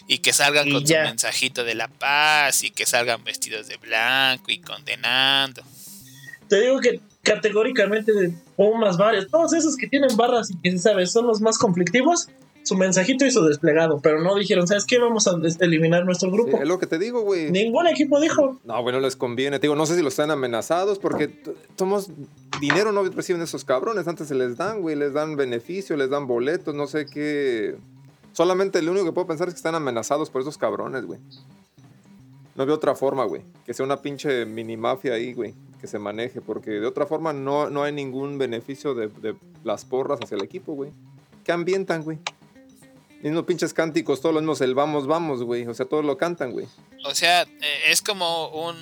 [0.07, 1.03] Y que salgan Y con ya.
[1.03, 5.63] su mensajito de la paz y que salgan vestidos de blanco y condenando.
[6.49, 10.77] Te digo que categóricamente de Pumas, varios, todos esos que tienen barras y que se
[10.79, 12.27] sabe son los más conflictivos,
[12.63, 14.99] su mensajito y su desplegado, pero no dijeron, ¿sabes qué?
[14.99, 16.57] Vamos a eliminar nuestro Sí, grupo.
[16.61, 17.49] es lo que te digo, güey.
[17.51, 18.59] Ningún equipo dijo.
[18.65, 19.57] No, güey, no les conviene.
[19.59, 21.27] Te digo, no sé si los están amenazados porque
[21.75, 22.09] tomos
[22.61, 24.07] dinero no reciben esos cabrones.
[24.07, 27.75] Antes se les dan, güey, les dan beneficio, les dan boletos, no sé qué.
[28.33, 31.19] Solamente lo único que puedo pensar es que están amenazados por esos cabrones, güey.
[32.55, 33.43] No veo otra forma, güey.
[33.65, 35.55] Que sea una pinche mini mafia ahí, güey.
[35.79, 36.41] Que se maneje.
[36.41, 40.43] Porque de otra forma no, no hay ningún beneficio de, de las porras hacia el
[40.43, 40.91] equipo, güey.
[41.43, 42.19] ¿Qué ambientan, güey?
[43.21, 45.65] Mismos pinches cánticos, todos los mismos el vamos, vamos, güey.
[45.65, 46.67] O sea, todos lo cantan, güey.
[47.05, 47.47] O sea, eh,
[47.87, 48.75] es como un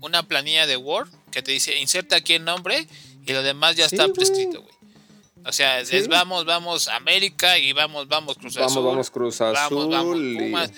[0.00, 2.86] una planilla de Word que te dice inserta aquí el nombre
[3.26, 4.75] y lo demás ya está prescrito, güey.
[5.46, 5.96] O sea, es, Sí.
[5.96, 8.84] es vamos, vamos América y vamos, vamos Cruz Vamos, Azul.
[8.84, 9.54] vamos, Cruz Azul.
[9.78, 10.72] vamos, vamos y- Pumas.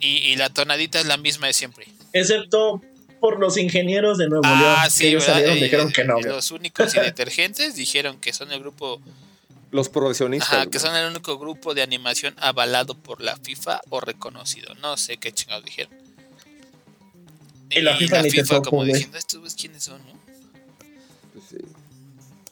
[0.00, 1.86] Y, y la tonadita es la misma de siempre.
[2.12, 2.82] Excepto
[3.20, 4.56] por los ingenieros de Nuevo León.
[4.78, 6.18] Ah, sí, ellos salieron y Eh, dijeron que no.
[6.18, 9.00] eh, Los únicos y detergentes dijeron que son el grupo,
[9.72, 10.52] Los profesionistas.
[10.52, 14.74] ajá, que son el único grupo de animación avalado por la FIFA o reconocido.
[14.76, 15.92] No sé qué chingados dijeron.
[17.70, 20.12] Y la FIFA ni te topo, como diciendo, estos quiénes son, ¿no?
[21.34, 21.56] Pues sí.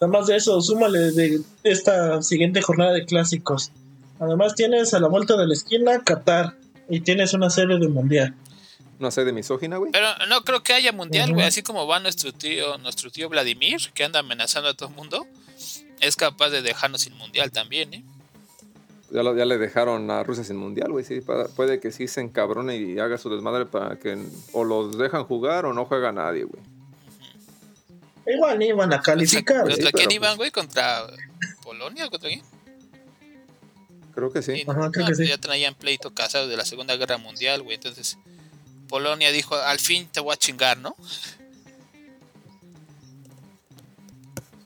[0.01, 3.73] Además de eso, súmale de esta siguiente jornada de clásicos.
[4.19, 6.55] Además tienes a la vuelta de la esquina Qatar
[6.89, 8.35] y tienes una serie de mundial.
[8.99, 9.93] Una sede misógina, güey.
[9.93, 11.45] Pero no creo que haya mundial, güey.
[11.47, 15.27] Así como va nuestro tío, nuestro tío Vladimir, que anda amenazando a todo el mundo,
[16.01, 18.05] es capaz de dejarnos sin mundial también, ¿eh?
[19.11, 21.05] Ya, lo- ya le dejaron a Rusia sin mundial, güey.
[21.05, 21.21] Sí,
[21.55, 24.19] puede que sí se encabrone y haga su desmadre para que
[24.53, 26.63] o los dejan jugar o no juega nadie, güey.
[28.27, 29.63] Igual ni iban a calificar.
[29.63, 30.51] ¿Contra sí, quién pero iban, pues- güey?
[30.51, 31.07] ¿Contra
[31.63, 32.09] Polonia?
[32.11, 32.43] ¿Contra quién?
[34.15, 34.57] Creo que sí.
[34.57, 35.27] Sí, Ajá, creo no, que sí.
[35.29, 37.75] Ya traían pleito casado de la Segunda Guerra Mundial, güey.
[37.77, 38.19] Entonces,
[38.89, 40.97] Polonia dijo, al fin te voy a chingar, ¿no?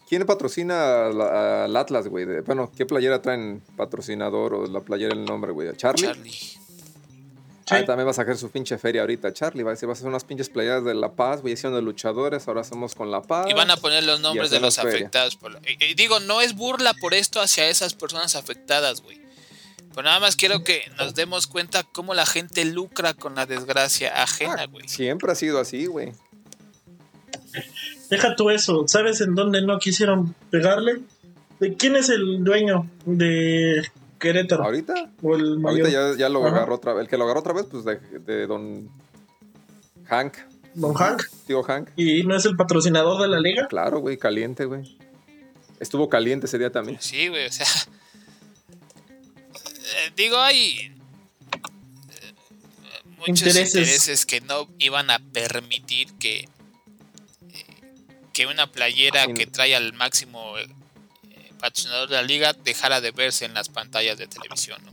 [0.09, 2.25] ¿Quién patrocina la- al Atlas, güey?
[2.41, 5.75] Bueno, ¿qué playera traen patrocinador o la playera el nombre, güey?
[5.77, 6.05] ¿Charlie?
[6.07, 6.33] Charlie.
[7.71, 7.87] Ah, Sí.
[7.87, 9.63] también va a sacar su pinche feria ahorita, Charlie.
[9.63, 11.83] Va a decir, vas a hacer unas pinches playeras de La Paz, güey, hicieron de
[11.83, 13.47] luchadores, ahora hacemos con La Paz.
[13.49, 14.91] Y van a poner los nombres de los feria.
[14.91, 15.37] afectados.
[15.37, 19.21] Por la- y- y digo, no es burla por esto hacia esas personas afectadas, güey.
[19.95, 24.23] Pero nada más quiero que nos demos cuenta cómo la gente lucra con la desgracia
[24.23, 24.89] ajena, Ah, güey.
[24.89, 26.13] siempre ha sido así, güey.
[28.09, 28.85] Deja tú eso.
[28.89, 31.01] ¿Sabes en dónde no quisieron pegarle?
[31.61, 33.89] ¿De quién es el dueño de
[34.21, 34.65] Querétaro?
[34.65, 34.95] ¿Ahorita?
[35.23, 35.87] ¿O el mayor?
[35.87, 36.57] Ahorita ya, ya lo Ajá.
[36.59, 37.03] agarró otra vez.
[37.05, 38.89] El que lo agarró otra vez, pues de, de don
[40.07, 40.37] Hank.
[40.75, 41.23] Don Hank.
[41.47, 41.89] Tío Hank.
[41.97, 43.67] ¿Y no es el patrocinador de la liga?
[43.69, 44.97] Claro, güey, caliente, güey.
[45.81, 46.99] Estuvo caliente ese día también.
[47.01, 47.67] Sí, güey, o sea.
[49.97, 50.79] eh, digo, hay.
[50.79, 50.93] eh,
[53.19, 53.75] Muchos Intereses.
[53.75, 54.27] intereses.
[54.27, 56.41] que no iban a permitir que.
[56.41, 56.49] eh,
[58.33, 59.35] Que una playera Sí.
[59.35, 60.55] que trae al máximo
[61.61, 64.93] patrocinador de la liga dejara de verse en las pantallas de televisión, ¿no?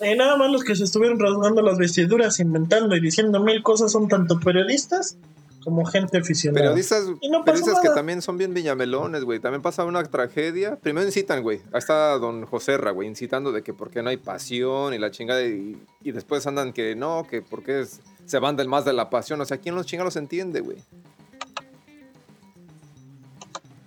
[0.00, 3.90] Eh, nada más los que se estuvieron rasgando las vestiduras, inventando y diciendo mil cosas
[3.92, 5.16] son tanto periodistas
[5.64, 6.66] como gente aficionada.
[6.66, 9.40] Periodistas, Y no periodistas que también son bien villamelones, güey.
[9.40, 10.76] También pasa una tragedia.
[10.76, 11.58] Primero incitan, güey.
[11.72, 14.98] Ahí está don José Ra, güey, incitando de que por qué no hay pasión y
[14.98, 15.42] la chingada.
[15.44, 18.92] Y, y después andan que no, que por qué es- se van del más de
[18.92, 19.40] la pasión.
[19.40, 20.76] O sea, ¿quién los chingados entiende, güey?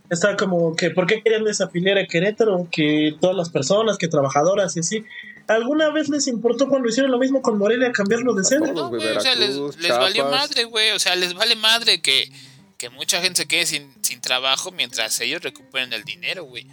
[0.09, 2.67] Está como que, ¿por qué querían desafiliar a Querétaro?
[2.71, 5.05] Que todas las personas, que trabajadoras y así.
[5.47, 8.71] ¿Alguna vez les importó cuando hicieron lo mismo con Morelia cambiarlo de sede?
[8.71, 10.91] No, güey, o sea, les, les valió madre, güey.
[10.91, 12.31] O sea, les vale madre que,
[12.77, 16.65] que mucha gente se quede sin, sin trabajo mientras ellos recuperen el dinero, güey.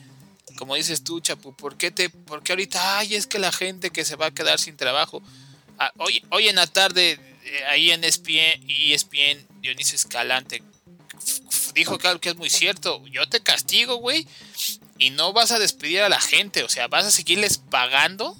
[0.56, 3.90] Como dices tú, Chapu, ¿por qué, te, ¿por qué ahorita, ay, es que la gente
[3.90, 5.22] que se va a quedar sin trabajo?
[5.78, 10.62] Ah, hoy, hoy en la tarde, eh, ahí en ESPN, ESPN Dionisio Escalante
[11.76, 13.06] dijo que algo que es muy cierto.
[13.06, 14.26] Yo te castigo, güey,
[14.98, 16.64] y no vas a despedir a la gente.
[16.64, 18.36] O sea, vas a seguirles pagando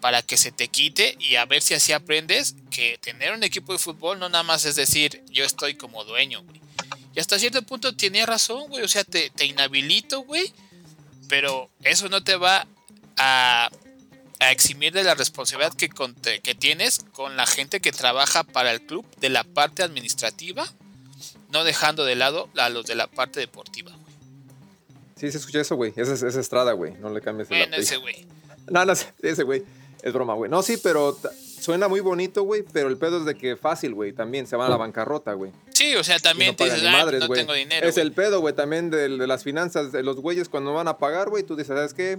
[0.00, 3.72] para que se te quite y a ver si así aprendes que tener un equipo
[3.72, 6.60] de fútbol no nada más es decir yo estoy como dueño, güey.
[7.14, 8.82] Y hasta cierto punto tenía razón, güey.
[8.84, 10.52] O sea, te, te inhabilito, güey.
[11.28, 12.66] Pero eso no te va
[13.16, 13.70] a,
[14.40, 18.72] a eximir de la responsabilidad que, con- que tienes con la gente que trabaja para
[18.72, 20.70] el club de la parte administrativa,
[21.52, 24.02] no dejando de lado a los de la parte deportiva, güey.
[25.16, 25.92] Sí, se escucha eso, güey.
[25.96, 26.94] Esa es, Estrada, güey.
[26.94, 28.26] No le cambies el Bueno, ese güey.
[28.70, 29.62] No, no, ese güey.
[30.02, 30.50] Es broma, güey.
[30.50, 31.16] No, sí, pero
[31.60, 32.64] suena muy bonito, güey.
[32.72, 34.12] Pero el pedo es de que fácil, güey.
[34.12, 35.52] También se van a la bancarrota, güey.
[35.72, 37.86] Sí, o sea, también no te dices, "Ah, madres, no tengo dinero.
[37.86, 38.06] Es güey".
[38.06, 41.28] el pedo, güey, también de, de las finanzas de los güeyes cuando van a pagar,
[41.30, 41.44] güey.
[41.44, 42.18] Tú dices, ¿sabes qué?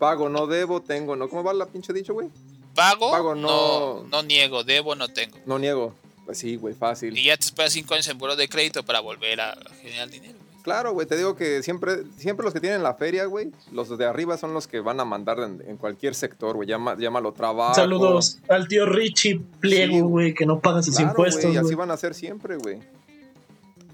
[0.00, 1.28] Pago, no debo, tengo, ¿no?
[1.28, 2.28] ¿Cómo va la pinche dicho, güey?
[2.74, 5.38] Pago, Pago, no, no- no niego, debo, no tengo.
[5.46, 5.94] No niego.
[6.24, 7.16] Pues sí, güey, fácil.
[7.16, 10.34] Y ya te esperas cinco años en buro de crédito para volver a generar dinero.
[10.38, 10.44] güey.
[10.62, 14.06] Claro, güey, te digo que siempre, siempre los que tienen la feria, güey, los de
[14.06, 16.66] arriba son los que van a mandar en, en cualquier sector, güey.
[16.66, 17.74] Llama, llámalo trabajo.
[17.74, 21.44] Saludos al tío Richie Sí, Pliego, güey, que no paga sus Claro, impuestos.
[21.44, 22.78] güey, así van a ser siempre, güey.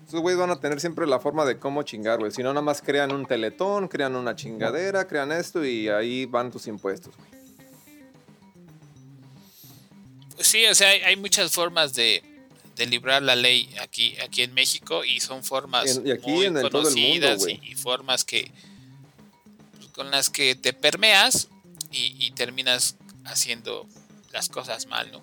[0.07, 2.31] Esos güeyes van a tener siempre la forma de cómo chingar, güey.
[2.31, 6.51] Si no, nada más crean un teletón, crean una chingadera, crean esto y ahí van
[6.53, 7.40] tus impuestos, güey.
[10.41, 12.23] Sí, o sea, hay, hay muchas formas de,
[12.77, 16.47] de librar la ley aquí, aquí en México y son formas En- y aquí muy
[16.47, 18.51] en el- todo el mundo, conocidas y, y formas que
[19.77, 21.49] pues, con las que te permeas
[21.93, 23.87] y, y terminas haciendo
[24.33, 25.21] las cosas mal, ¿no?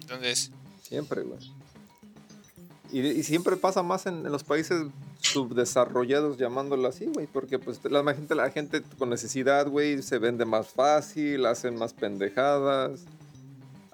[0.00, 0.50] Entonces,
[0.82, 1.38] Siempre, güey.
[2.92, 4.86] Y, y siempre pasa más en, en los países
[5.20, 7.26] subdesarrollados, llamándolo así, güey.
[7.26, 11.92] Porque pues la gente, la gente con necesidad, güey, se vende más fácil, hacen más
[11.92, 13.00] pendejadas.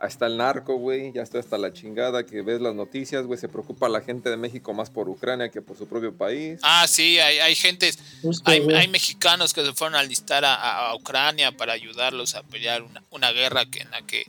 [0.03, 1.13] Ahí está el narco, güey.
[1.13, 3.39] Ya está hasta la chingada que ves las noticias, güey.
[3.39, 6.59] Se preocupa la gente de México más por Ucrania que por su propio país.
[6.63, 10.55] ah, sí, hay, hay gente, Justo, hay, hay mexicanos que se fueron a alistar a,
[10.55, 14.25] a- a Ucrania para ayudarlos a pelear una, una guerra que en la que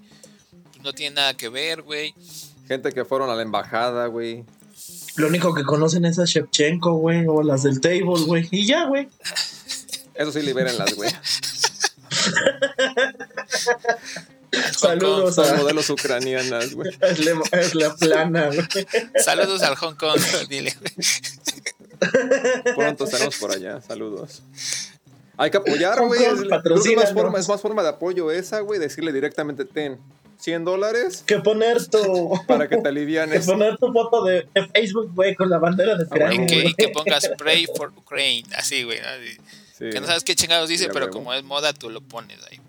[0.73, 2.13] pues, no tiene nada que ver, güey.
[2.67, 4.43] Gente que fueron a la embajada, güey.
[5.15, 8.47] Lo único que conocen es a Shevchenko, güey, o las del table, güey.
[8.51, 9.07] Y ya, güey.
[10.15, 11.09] Eso sí, libérenlas, güey.
[14.77, 16.91] Saludos Son a modelos ucranianas, güey.
[17.01, 18.59] es la, es la plana, güey.
[19.23, 20.93] Saludos al Hong Kong, dile, güey.
[22.75, 23.81] Pronto estaremos por allá.
[23.81, 24.43] Saludos.
[25.37, 26.23] Hay que apoyar, güey.
[26.23, 26.45] Kong,
[26.77, 28.79] Es, que más forma, es más forma de apoyo esa, güey.
[28.79, 29.99] Decirle directamente, ten
[30.39, 32.31] 100 dólares Que poner tu.
[32.47, 33.45] para que te Que alivianes.
[33.45, 36.43] poner tu foto de, de Facebook, güey, con la bandera de Ah, Ucrania.
[36.43, 38.99] Y que, que pongas Pray for Ukraine, así, güey.
[38.99, 39.23] ¿no?
[39.23, 39.37] Y-
[39.81, 39.89] Sí.
[39.89, 41.17] Que no sabes qué chingados dice, pero huevo.
[41.17, 42.59] como es moda, tú lo pones ahí.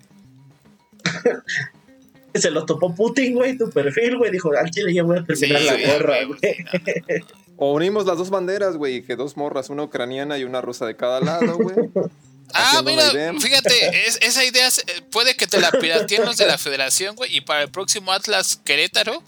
[2.40, 4.30] Se lo topó Putin, güey, tu perfil, güey.
[4.30, 7.24] Dijo, al chile ya voy a terminar Sí, la güey, guerra, güey, sí.
[7.56, 9.02] O unimos las dos banderas, güey.
[9.02, 11.76] Que dos morras, una ucraniana y una rusa de cada lado, güey.
[12.54, 13.02] Ah, mira,
[13.40, 17.34] fíjate, es- esa idea se- puede que te la pirateen los de la federación, güey,
[17.34, 19.22] y para el próximo Atlas Querétaro,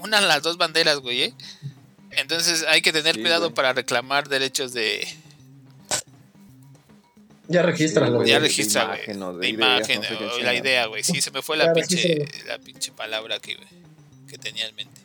[0.00, 1.34] unan las dos banderas, güey, ¿eh?
[2.10, 3.54] Entonces hay que tener Sí, cuidado güey.
[3.54, 5.06] para reclamar derechos de,
[7.48, 8.28] Ya regístralo, Sí, güey.
[8.28, 10.54] ya de registra, güey, imagen o de de ideas, imagen, no sé qué o la
[10.54, 11.02] idea, güey.
[11.02, 13.56] Sí, se me fue la pinche, la pinche palabra que,
[14.28, 15.00] que tenía en mente.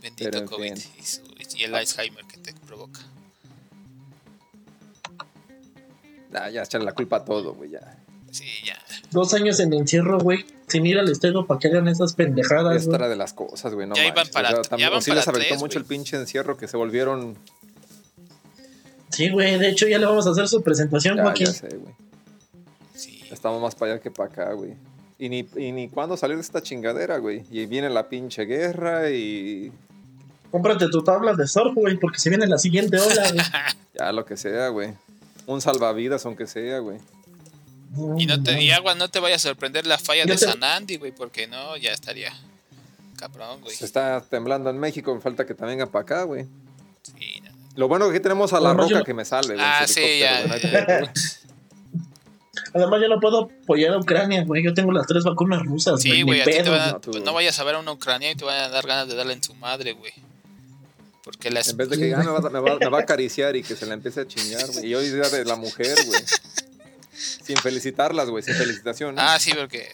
[0.00, 0.92] Bendito Pero en COVID fin.
[0.98, 1.22] y, su-
[1.58, 3.00] y el Alzheimer que te provoca.
[6.32, 7.96] Ah, ya echarle la culpa a todo, güey, ya.
[8.30, 8.76] Sí, ya.
[9.10, 12.98] Dos años en encierro, güey, sin ir al estadio para que hagan esas pendejadas, estará
[13.06, 13.10] güey.
[13.10, 15.20] de las cosas, güey, no Ya iban para- o sea, ya también- van sí para
[15.20, 17.38] les afectó tres, mucho el pinche encierro que se volvieron...
[19.16, 21.46] Sí, güey, de hecho ya le vamos a hacer su presentación, Ya, Joaquín.
[21.46, 21.94] ya sé, güey.
[22.94, 23.22] Sí.
[23.30, 24.74] Estamos más para allá que para acá, güey.
[25.18, 27.44] Y ni, y ni cuándo salir de esta chingadera, güey.
[27.50, 29.72] Y viene la pinche guerra y
[30.50, 33.44] Cómprate tu tabla de surf, güey, porque se viene la siguiente ola, güey.
[33.98, 34.92] ya lo que sea, güey.
[35.46, 36.98] Un salvavidas, aunque sea, güey.
[38.18, 40.44] Y, no te, y agua, no te vaya a sorprender la falla Yo de te-
[40.46, 42.32] San Andy, güey, porque no, ya estaría
[43.16, 43.74] cabrón, güey.
[43.74, 46.44] Se está temblando en México, me falta que te venga para acá, güey.
[47.02, 47.35] Sí.
[47.76, 49.66] Lo bueno que aquí tenemos a la Además, roca no- que me salve, güey.
[49.66, 51.12] Ah, sí, helicóptero, ya.
[52.74, 54.62] Además, yo no puedo apoyar a Ucrania, güey.
[54.62, 56.22] Yo tengo las tres vacunas rusas, Sí, güey.
[56.22, 57.92] güey, ni a ti te pedo, van a- no, no vayas a ver a una
[57.92, 60.12] ucraniana y te van a dar ganas de darle en su madre, güey.
[61.22, 61.68] Porque las...
[61.68, 63.74] En vez de que ah, me, va, me va- me va a acariciar y que
[63.76, 64.86] se la empiece a chingar, güey.
[64.86, 66.20] Y hoy es día de la mujer, güey.
[67.12, 69.22] Sin felicitarlas, güey, sin felicitaciones.
[69.22, 69.88] Ah, sí, porque...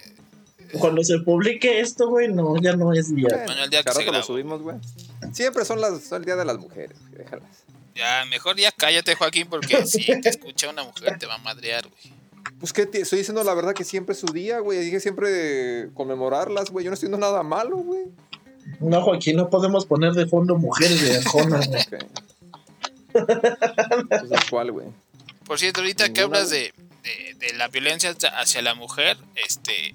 [0.78, 3.28] Cuando se publique esto, güey, no, ya no es día.
[3.46, 4.76] Bueno, el día que se lo subimos, güey.
[5.32, 7.64] Siempre son las son el día de las mujeres, güey, déjalas.
[7.94, 11.86] Ya, mejor ya cállate, Joaquín, porque si te escucha una mujer te va a madrear,
[11.88, 12.22] güey.
[12.58, 14.78] Pues que estoy diciendo la verdad que siempre es su día, güey.
[14.78, 16.84] Dije siempre conmemorarlas, güey.
[16.84, 18.04] Yo no estoy haciendo nada malo, güey.
[18.80, 21.82] No, Joaquín, no podemos poner de fondo mujeres de Arjona, güey.
[21.82, 21.94] Ok.
[24.10, 24.86] Entonces, ¿cuál, güey?
[25.44, 26.72] Por cierto, ahorita que hablas de,
[27.02, 29.88] de, de la violencia hacia- hacia la mujer, este...
[29.88, 29.94] eh,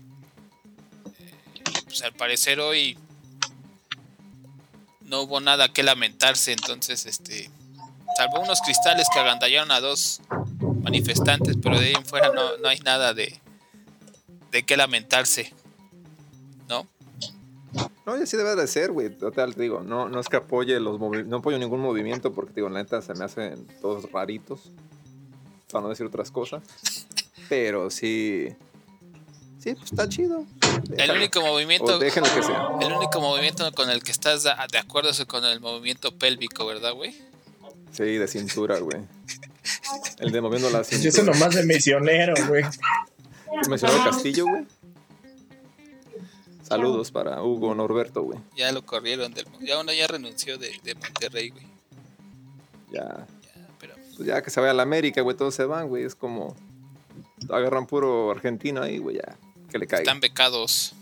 [1.85, 2.97] Pues al parecer hoy
[5.01, 7.49] no hubo nada que lamentarse, entonces, este...
[8.17, 10.21] Salvo unos cristales que agandallaron a dos
[10.81, 13.39] manifestantes, pero de ahí en fuera no, no hay nada de,
[14.49, 15.53] de qué lamentarse.
[16.67, 16.87] ¿No?
[18.07, 19.11] No, ya sí debe de ser, güey.
[19.11, 22.79] Total, digo, no, no es que apoye los no apoyo ningún movimiento porque, digo, la
[22.79, 24.71] neta se me hacen todos raritos.
[25.71, 26.63] Para no decir otras cosas.
[27.49, 28.47] Pero sí.
[29.59, 30.43] Sí, pues está chido.
[30.97, 32.67] El único movimiento, déjenlo que sea.
[32.81, 36.93] el único movimiento con el que estás de acuerdo es con el movimiento pélvico, ¿verdad,
[36.93, 37.26] güey?
[37.97, 38.99] Sí, de cintura, güey.
[40.19, 41.33] El de moviendo la Yo soy cintura.
[41.33, 42.63] nomás de misionero, güey.
[43.69, 44.65] Mencionó Castillo, güey.
[46.63, 48.39] Saludos para Hugo Norberto, güey.
[48.55, 51.65] Ya lo corrieron del ya uno ya renunció de, de Monterrey, güey.
[52.91, 53.25] Ya.
[53.55, 56.03] Ya, pero Pues ya que se vaya a la América, güey, todos se van, güey.
[56.03, 56.55] Es como.
[57.49, 59.37] Agarran puro argentino ahí, güey, ya.
[59.71, 60.03] Que le caiga.
[60.03, 60.93] están becados.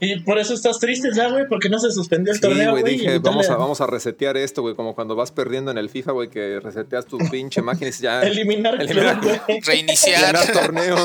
[0.00, 2.82] Y por eso estás triste ya, güey, porque no se suspendió el Sí, torneo, güey,
[2.82, 2.96] güey.
[2.98, 5.88] dije, y vamos a, vamos a resetear esto, güey, como cuando vas perdiendo en el
[5.88, 9.20] FIFA, güey, que reseteas tu pinche máquina y ya, Eliminar, Eliminar.
[9.20, 9.40] club.
[9.64, 10.20] Reiniciar.
[10.20, 10.96] ganar torneo,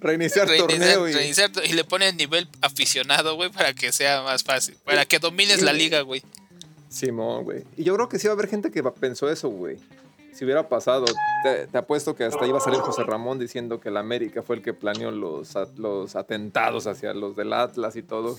[0.00, 1.12] reiniciar Reiniciar, torneo y...
[1.12, 4.76] reiniciar y le pones nivel aficionado, güey, para que sea más fácil.
[4.84, 6.22] Para que domines la liga, güey.
[6.88, 7.64] Simón, güey.
[7.76, 9.78] Y yo creo que sí va a haber gente que pensó eso, güey.
[10.32, 11.04] Si hubiera pasado,
[11.42, 14.56] te, te apuesto que hasta iba a salir José Ramón diciendo que el América fue
[14.56, 18.38] el que planeó los, a- los atentados hacia los del Atlas y todo.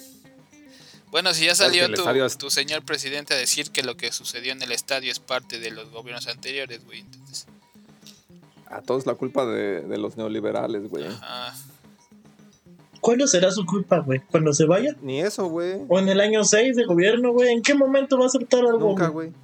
[1.12, 4.12] Bueno, si ya salió tu, estadio es- tu señor presidente a decir que lo que
[4.12, 7.02] sucedió en el estadio es parte de los gobiernos anteriores, güey.
[7.02, 7.48] Entonces,
[8.68, 11.06] A todos la culpa de, de los neoliberales, güey.
[11.06, 11.54] ajá.
[13.02, 14.20] ¿Cuándo será su culpa, güey?
[14.30, 14.96] ¿Cuando se vaya?
[15.02, 15.82] Ni eso, güey.
[15.90, 17.50] ¿O en el año 6 de gobierno, güey?
[17.52, 18.80] ¿En qué momento va a aceptar algo?
[18.90, 19.30] Nunca, güey?
[19.30, 19.42] güey.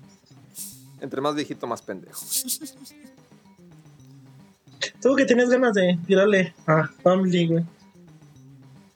[1.02, 2.26] Entre más viejito, más pendejo.
[5.02, 7.64] Tú que tenías ganas de tirarle a Family, güey.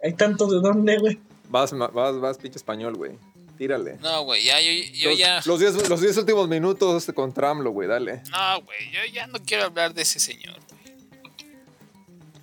[0.03, 1.19] Hay tanto de dónde, güey.
[1.49, 3.17] Vas, vas, vas, pinche español, güey.
[3.57, 3.97] Tírale.
[4.01, 5.41] No, güey, ya, yo, yo los, ya.
[5.45, 8.23] Los 10 los diez últimos minutos contra AMLO, güey, dale.
[8.31, 10.95] No, güey, yo ya no quiero hablar de ese señor, güey.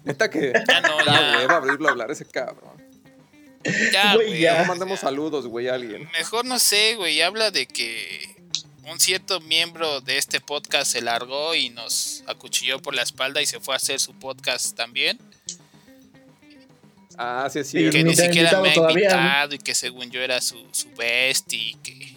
[0.05, 0.53] Neta que.
[0.69, 1.39] Ya no, ya.
[1.39, 2.79] hueva abrirlo a hablar ese cabrón.
[3.93, 4.41] Ya, Güey, güey.
[4.41, 4.63] ya.
[4.63, 5.09] No mandemos ya.
[5.09, 6.09] saludos, güey, a alguien.
[6.13, 7.21] Mejor no sé, güey.
[7.21, 8.37] Habla de que
[8.91, 13.47] un cierto miembro de este podcast se largó y nos acuchilló por la espalda y
[13.47, 15.19] se fue a hacer su podcast también.
[17.17, 20.21] Ah, sí, Sí, Y que ni siquiera me ha invitado todavía, y que según yo
[20.23, 22.15] era su, su bestie y que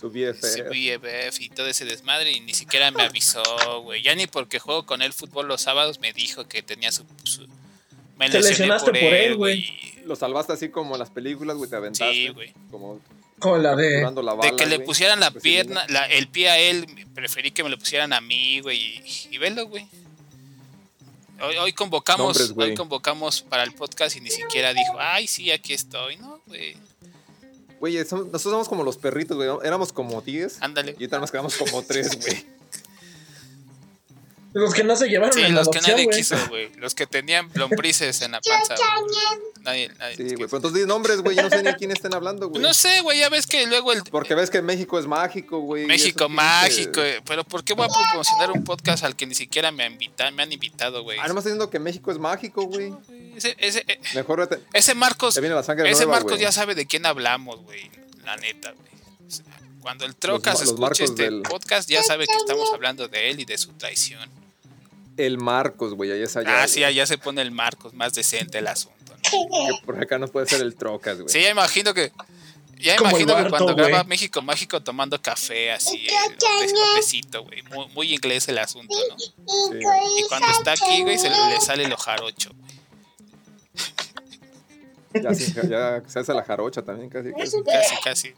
[0.00, 0.40] Su BFF.
[0.40, 3.42] su BFF y todo ese desmadre y ni siquiera me avisó,
[3.82, 4.02] güey.
[4.02, 7.04] Ya ni porque juego con él fútbol los sábados me dijo que tenía su...
[7.24, 7.48] su-
[8.18, 9.66] me Te lesioné lesionaste por él, güey.
[10.04, 12.14] Lo salvaste así como en las películas, güey, te aventaste.
[12.14, 12.52] Sí, güey.
[12.70, 13.00] Como
[13.58, 13.98] La de.
[13.98, 17.50] curando la bala, De que le pusieran la pierna, la- el pie a él, preferí
[17.50, 18.78] que me lo pusieran a mí, güey.
[18.78, 19.86] Y, y velo, güey.
[21.40, 22.70] Hoy, hoy convocamos, Nombres, güey.
[22.70, 26.76] hoy convocamos para el podcast y ni siquiera dijo, ay, sí, aquí estoy, ¿no, güey?
[27.80, 29.48] Güey, nosotros somos como los perritos, güey.
[29.64, 30.92] Éramos como 10 Ándale.
[30.92, 32.46] y ahorita nos quedamos como 3, güey.
[34.54, 36.16] Los que no se llevaron Sí, en los que adopción, nadie güey.
[36.18, 36.70] quiso, güey.
[36.76, 38.74] Los que tenían lombrices en la panza.
[39.62, 40.36] Nadie, nadie Sí, güey.
[40.48, 41.36] Pero entonces di nombres, güey.
[41.36, 42.60] Yo no sé ni a quién estén hablando, güey.
[42.60, 45.86] No sé, güey, ya ves que luego el Porque ves que México es mágico, güey.
[45.86, 49.70] México mágico, eh, pero ¿por qué voy a promocionar un podcast al que ni siquiera
[49.70, 51.18] me han invitado, me han invitado, güey?
[51.18, 52.92] Ah, nomás estoy diciendo que México es mágico, güey.
[53.36, 56.42] Ese, ese, eh, Mejor ese Marcos, viene la sangre ese nueva, Marcos güey.
[56.42, 57.90] ya sabe de quién hablamos, güey.
[58.24, 58.92] La neta, güey.
[59.26, 59.44] O sea,
[59.80, 63.40] cuando el Trocas los escuche este del- podcast, ya sabe que estamos hablando de él
[63.40, 64.28] y de su traición.
[65.16, 66.12] El Marcos, güey.
[66.12, 66.62] Ahí es allá.
[66.62, 68.98] Ah, sí, allá se pone el Marcos, más decente el asunto.
[69.08, 69.20] ¿no?
[69.20, 71.28] Que por acá no puede ser el Trocas, güey.
[71.28, 72.12] Sí, ya imagino que.
[72.78, 74.02] Ya Como imagino que cuando graba.
[74.04, 76.04] México Mágico tomando café así,
[76.90, 77.62] hotecito, güey.
[77.62, 79.18] Muy, muy inglés el asunto, ¿no?
[79.18, 79.78] Sí.
[80.18, 82.72] Y cuando está aquí, güey, se le, le sale lo jarocho, güey.
[85.22, 87.32] Ya, sí, ya se hace la jarocha también, casi.
[87.32, 87.62] casi.
[87.62, 88.34] Casi, casi.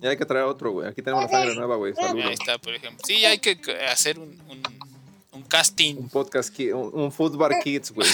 [0.00, 0.88] Ya hay que traer otro, güey.
[0.88, 1.92] Aquí tenemos la sangre nueva, güey.
[1.98, 3.04] Ahí está, por ejemplo.
[3.06, 3.58] Sí, hay que
[3.88, 4.77] hacer un, un,
[5.32, 8.08] un casting Un podcast, ki- un, un Food Bar Kids, güey.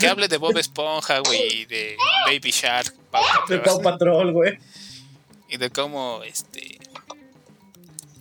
[0.00, 1.96] Que hable de Bob Esponja, güey, y de
[2.26, 4.58] Baby Shark, Pau de Patrol, Pau Patrol, güey.
[5.48, 6.78] y de cómo, este,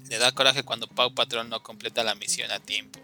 [0.10, 3.00] le da coraje cuando Pau Patrón no completa la misión a tiempo.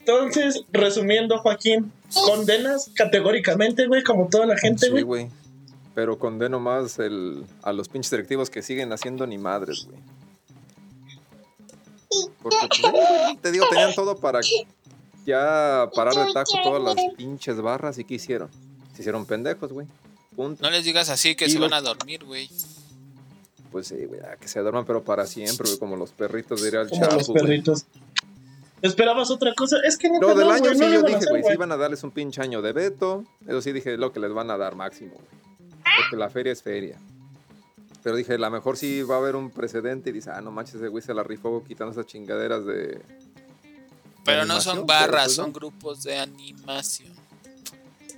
[0.00, 5.02] Entonces, resumiendo, Joaquín, condenas categóricamente, güey, como toda la gente, Sí, güey.
[5.02, 5.28] güey.
[5.98, 9.98] Pero condeno más el, a los pinches directivos que siguen haciendo ni madres, güey.
[12.40, 14.38] Porque, pues, güey, te digo, tenían todo para
[15.26, 18.48] ya parar de taco todas las pinches barras y ¿qué hicieron?
[18.94, 19.88] Se hicieron pendejos, güey.
[20.36, 20.62] Punto.
[20.62, 22.48] No les digas así que Y se los- van a dormir, güey.
[23.72, 26.82] Pues sí, güey, a que se duerman, pero para siempre, güey, como los perritos diría
[26.82, 27.42] el como los Chapo, güey.
[27.42, 27.86] perritos.
[28.82, 29.78] ¿Esperabas otra cosa?
[29.84, 31.52] Es que No, del no, año güey, sí no yo van dije, hacer, güey, sí
[31.54, 33.24] iban a darles un pinche año de veto.
[33.48, 35.47] Eso sí dije lo que les van a dar máximo, güey.
[35.98, 36.98] Porque la feria es feria.
[38.02, 40.50] Pero dije, a lo mejor sí va a haber un precedente y dice, ah, no
[40.50, 43.02] manches, ese güey se la rifó quitando esas chingaderas de...
[44.24, 47.12] Pero no son barras, pues, son grupos de animación.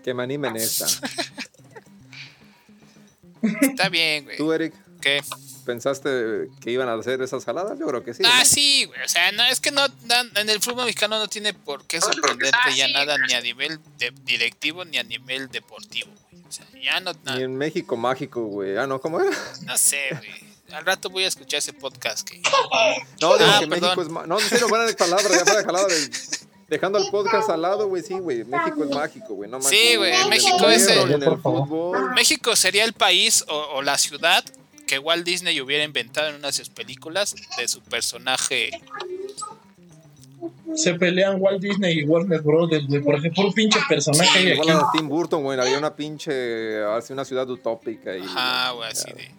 [0.02, 0.86] Que me animen esta.
[3.62, 4.36] Está bien, güey.
[4.36, 5.22] ¿Tú, Eric, ¿Qué?
[5.66, 7.78] pensaste que iban a hacer esas jaladas?
[7.78, 8.22] Yo creo que sí.
[8.26, 8.44] Ah, ¿no?
[8.44, 9.00] sí, güey.
[9.04, 12.00] O sea, no, es que no, no- en el fútbol mexicano no tiene por qué
[12.00, 16.42] sorprenderte ya nada ni a nivel de directivo ni a nivel deportivo, güey.
[16.48, 18.76] O sea, ya no, no, Ni en México mágico, güey.
[18.78, 19.30] Ah, no, ¿cómo era?
[19.64, 20.50] no sé, güey.
[20.72, 22.40] Al rato voy a escuchar ese podcast que...
[23.20, 23.80] No, digo Ah, que perdón.
[23.90, 24.26] México es mágico.
[24.34, 26.10] No, en serio, van a palabra, ya para jalada de...
[26.68, 28.44] Dejando el podcast al lado, güey, sí, güey.
[28.44, 29.50] México es mágico, güey.
[29.50, 32.12] No Sí, güey, México es el- fútbol.
[32.14, 34.44] México sería el país o, o la ciudad
[34.90, 38.72] que Walt Disney hubiera inventado en una de sus películas de su personaje.
[40.74, 43.00] Se pelean Walt Disney y Warner Brothers, güey.
[43.00, 44.62] Por ejemplo, un pinche personaje hay aquí.
[44.62, 45.60] Igual a Tim Burton, güey.
[45.60, 46.82] Había una pinche.
[46.82, 48.16] Así una ciudad utópica.
[48.16, 49.30] Y, Ajá, güey, así de...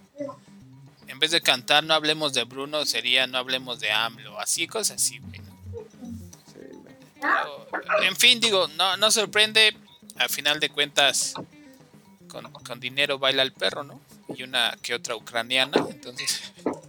[1.10, 4.40] En vez de cantar no hablemos de Bruno, sería no hablemos de AMLO.
[4.40, 5.40] Así, cosas así, güey.
[5.40, 5.52] ¿no?
[6.46, 6.96] Sí, güey.
[7.20, 9.76] Pero, en fin, digo, no, no sorprende.
[10.16, 11.34] Al final de cuentas,
[12.30, 14.00] con, con dinero baila el perro, ¿no?
[14.36, 16.42] Y una que otra ucraniana, entonces...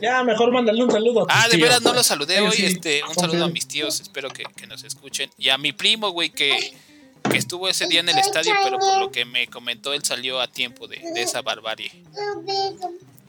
[0.00, 2.52] Ya, mejor mándale un saludo a Ah, de tíos, veras no los saludé hoy.
[2.52, 5.28] sí Este, un saludo a mis tíos, espero que, que nos escuchen.
[5.36, 6.72] Y a mi primo, güey, que,
[7.28, 10.40] que estuvo ese día en el estadio, pero por lo que me comentó, él salió
[10.40, 11.90] a tiempo de, de esa barbarie.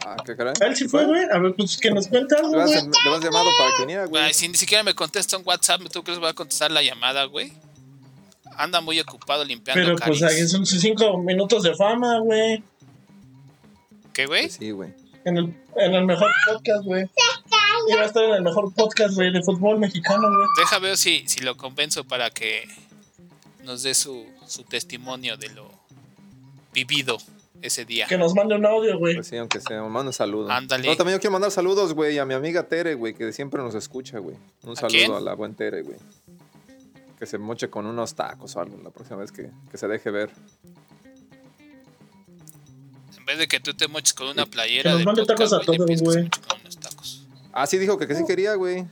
[0.06, 0.54] Ah, qué caray.
[0.62, 1.24] Él sí fue, güey.
[1.32, 4.24] A ver, pues que nos cuente algo, Le le has llamado para que viniera, güey.
[4.24, 6.82] Ay, si ni siquiera me contesta un WhatsApp, ¿tú crees que va a contestar la
[6.82, 7.52] llamada, güey?
[8.58, 12.62] Anda muy ocupado limpiando Pero pues ahí son sus cinco minutos de fama, güey.
[14.20, 14.50] ¿Qué, güey?
[14.50, 14.94] Sí, güey.
[15.24, 17.10] En el, en el mejor podcast, güey.
[17.88, 20.48] Iba a estar en el mejor podcast, güey, de fútbol mexicano, güey.
[20.58, 22.66] Deja ver si, si lo convenzo para que
[23.64, 25.72] nos dé su, su testimonio de lo
[26.74, 27.18] vivido
[27.62, 28.08] ese día.
[28.08, 29.16] Que nos mande un audio, güey.
[29.16, 30.52] Pues sí, aunque sea, manda un saludo.
[30.52, 30.90] Ándale.
[30.90, 33.74] No, también yo quiero mandar saludos, güey, a mi amiga Tere, güey, que siempre nos
[33.74, 34.36] escucha, güey.
[34.64, 35.14] Un saludo quién?
[35.14, 35.98] a la buen Tere, güey.
[37.18, 40.12] Que se moche con unos tacos o algo la próxima vez que, que se deje
[40.12, 40.30] ver.
[43.30, 46.02] Vez de que tú te moches con una playera nos de mande tacos a todos,
[46.02, 46.28] güey.
[47.54, 48.88] Ah, sí dijo que, que sí quería, güey.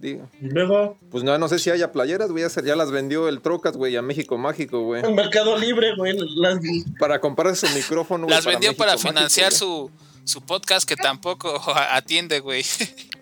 [0.00, 0.28] Digo.
[0.40, 2.44] Y luego, Pues no, no sé si haya playeras, güey.
[2.64, 5.04] Ya, las vendió el Trocas, güey, a México Mágico, güey.
[5.04, 6.18] en Mercado Libre, güey.
[6.18, 6.58] Las,
[6.98, 8.24] Para comprar su micrófono.
[8.24, 9.92] güey, Las vendió México para financiar su,
[10.24, 11.62] su podcast que tampoco
[11.92, 12.64] atiende, güey.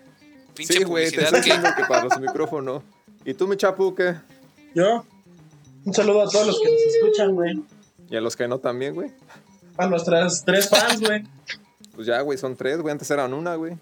[0.55, 1.51] Pinche Sí, güey, te que...
[1.51, 2.81] que para su micrófono.
[3.25, 4.15] ¿Y tú, mi chapu, qué?
[4.73, 5.05] yo.
[5.85, 7.61] Un saludo a todos los que nos escuchan, güey.
[8.09, 9.11] Y a los que no también, güey.
[9.79, 11.23] A nuestras tres fans, güey.
[11.95, 12.91] Pues ya, güey, son tres, güey.
[12.91, 13.77] Antes eran una, güey.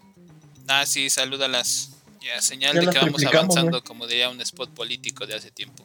[0.68, 1.90] Ah, sí, salúdalas.
[2.22, 5.84] Ya, señal Ya de que vamos avanzando, como diría un spot político de hace tiempo.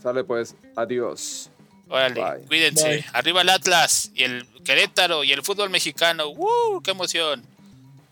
[0.00, 1.50] Sale pues, adiós.
[1.88, 2.46] Órale, Bye.
[2.46, 2.88] cuídense.
[2.88, 3.04] Bye.
[3.12, 6.28] Arriba el Atlas y el Querétaro y el fútbol mexicano.
[6.28, 6.80] ¡Uh!
[6.80, 7.44] ¡Qué emoción!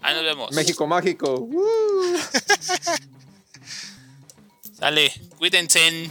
[0.01, 0.53] Ahí nos vemos.
[0.53, 1.33] México mágico.
[1.39, 2.17] ¡Woo!
[4.81, 6.11] Sale, cuídense.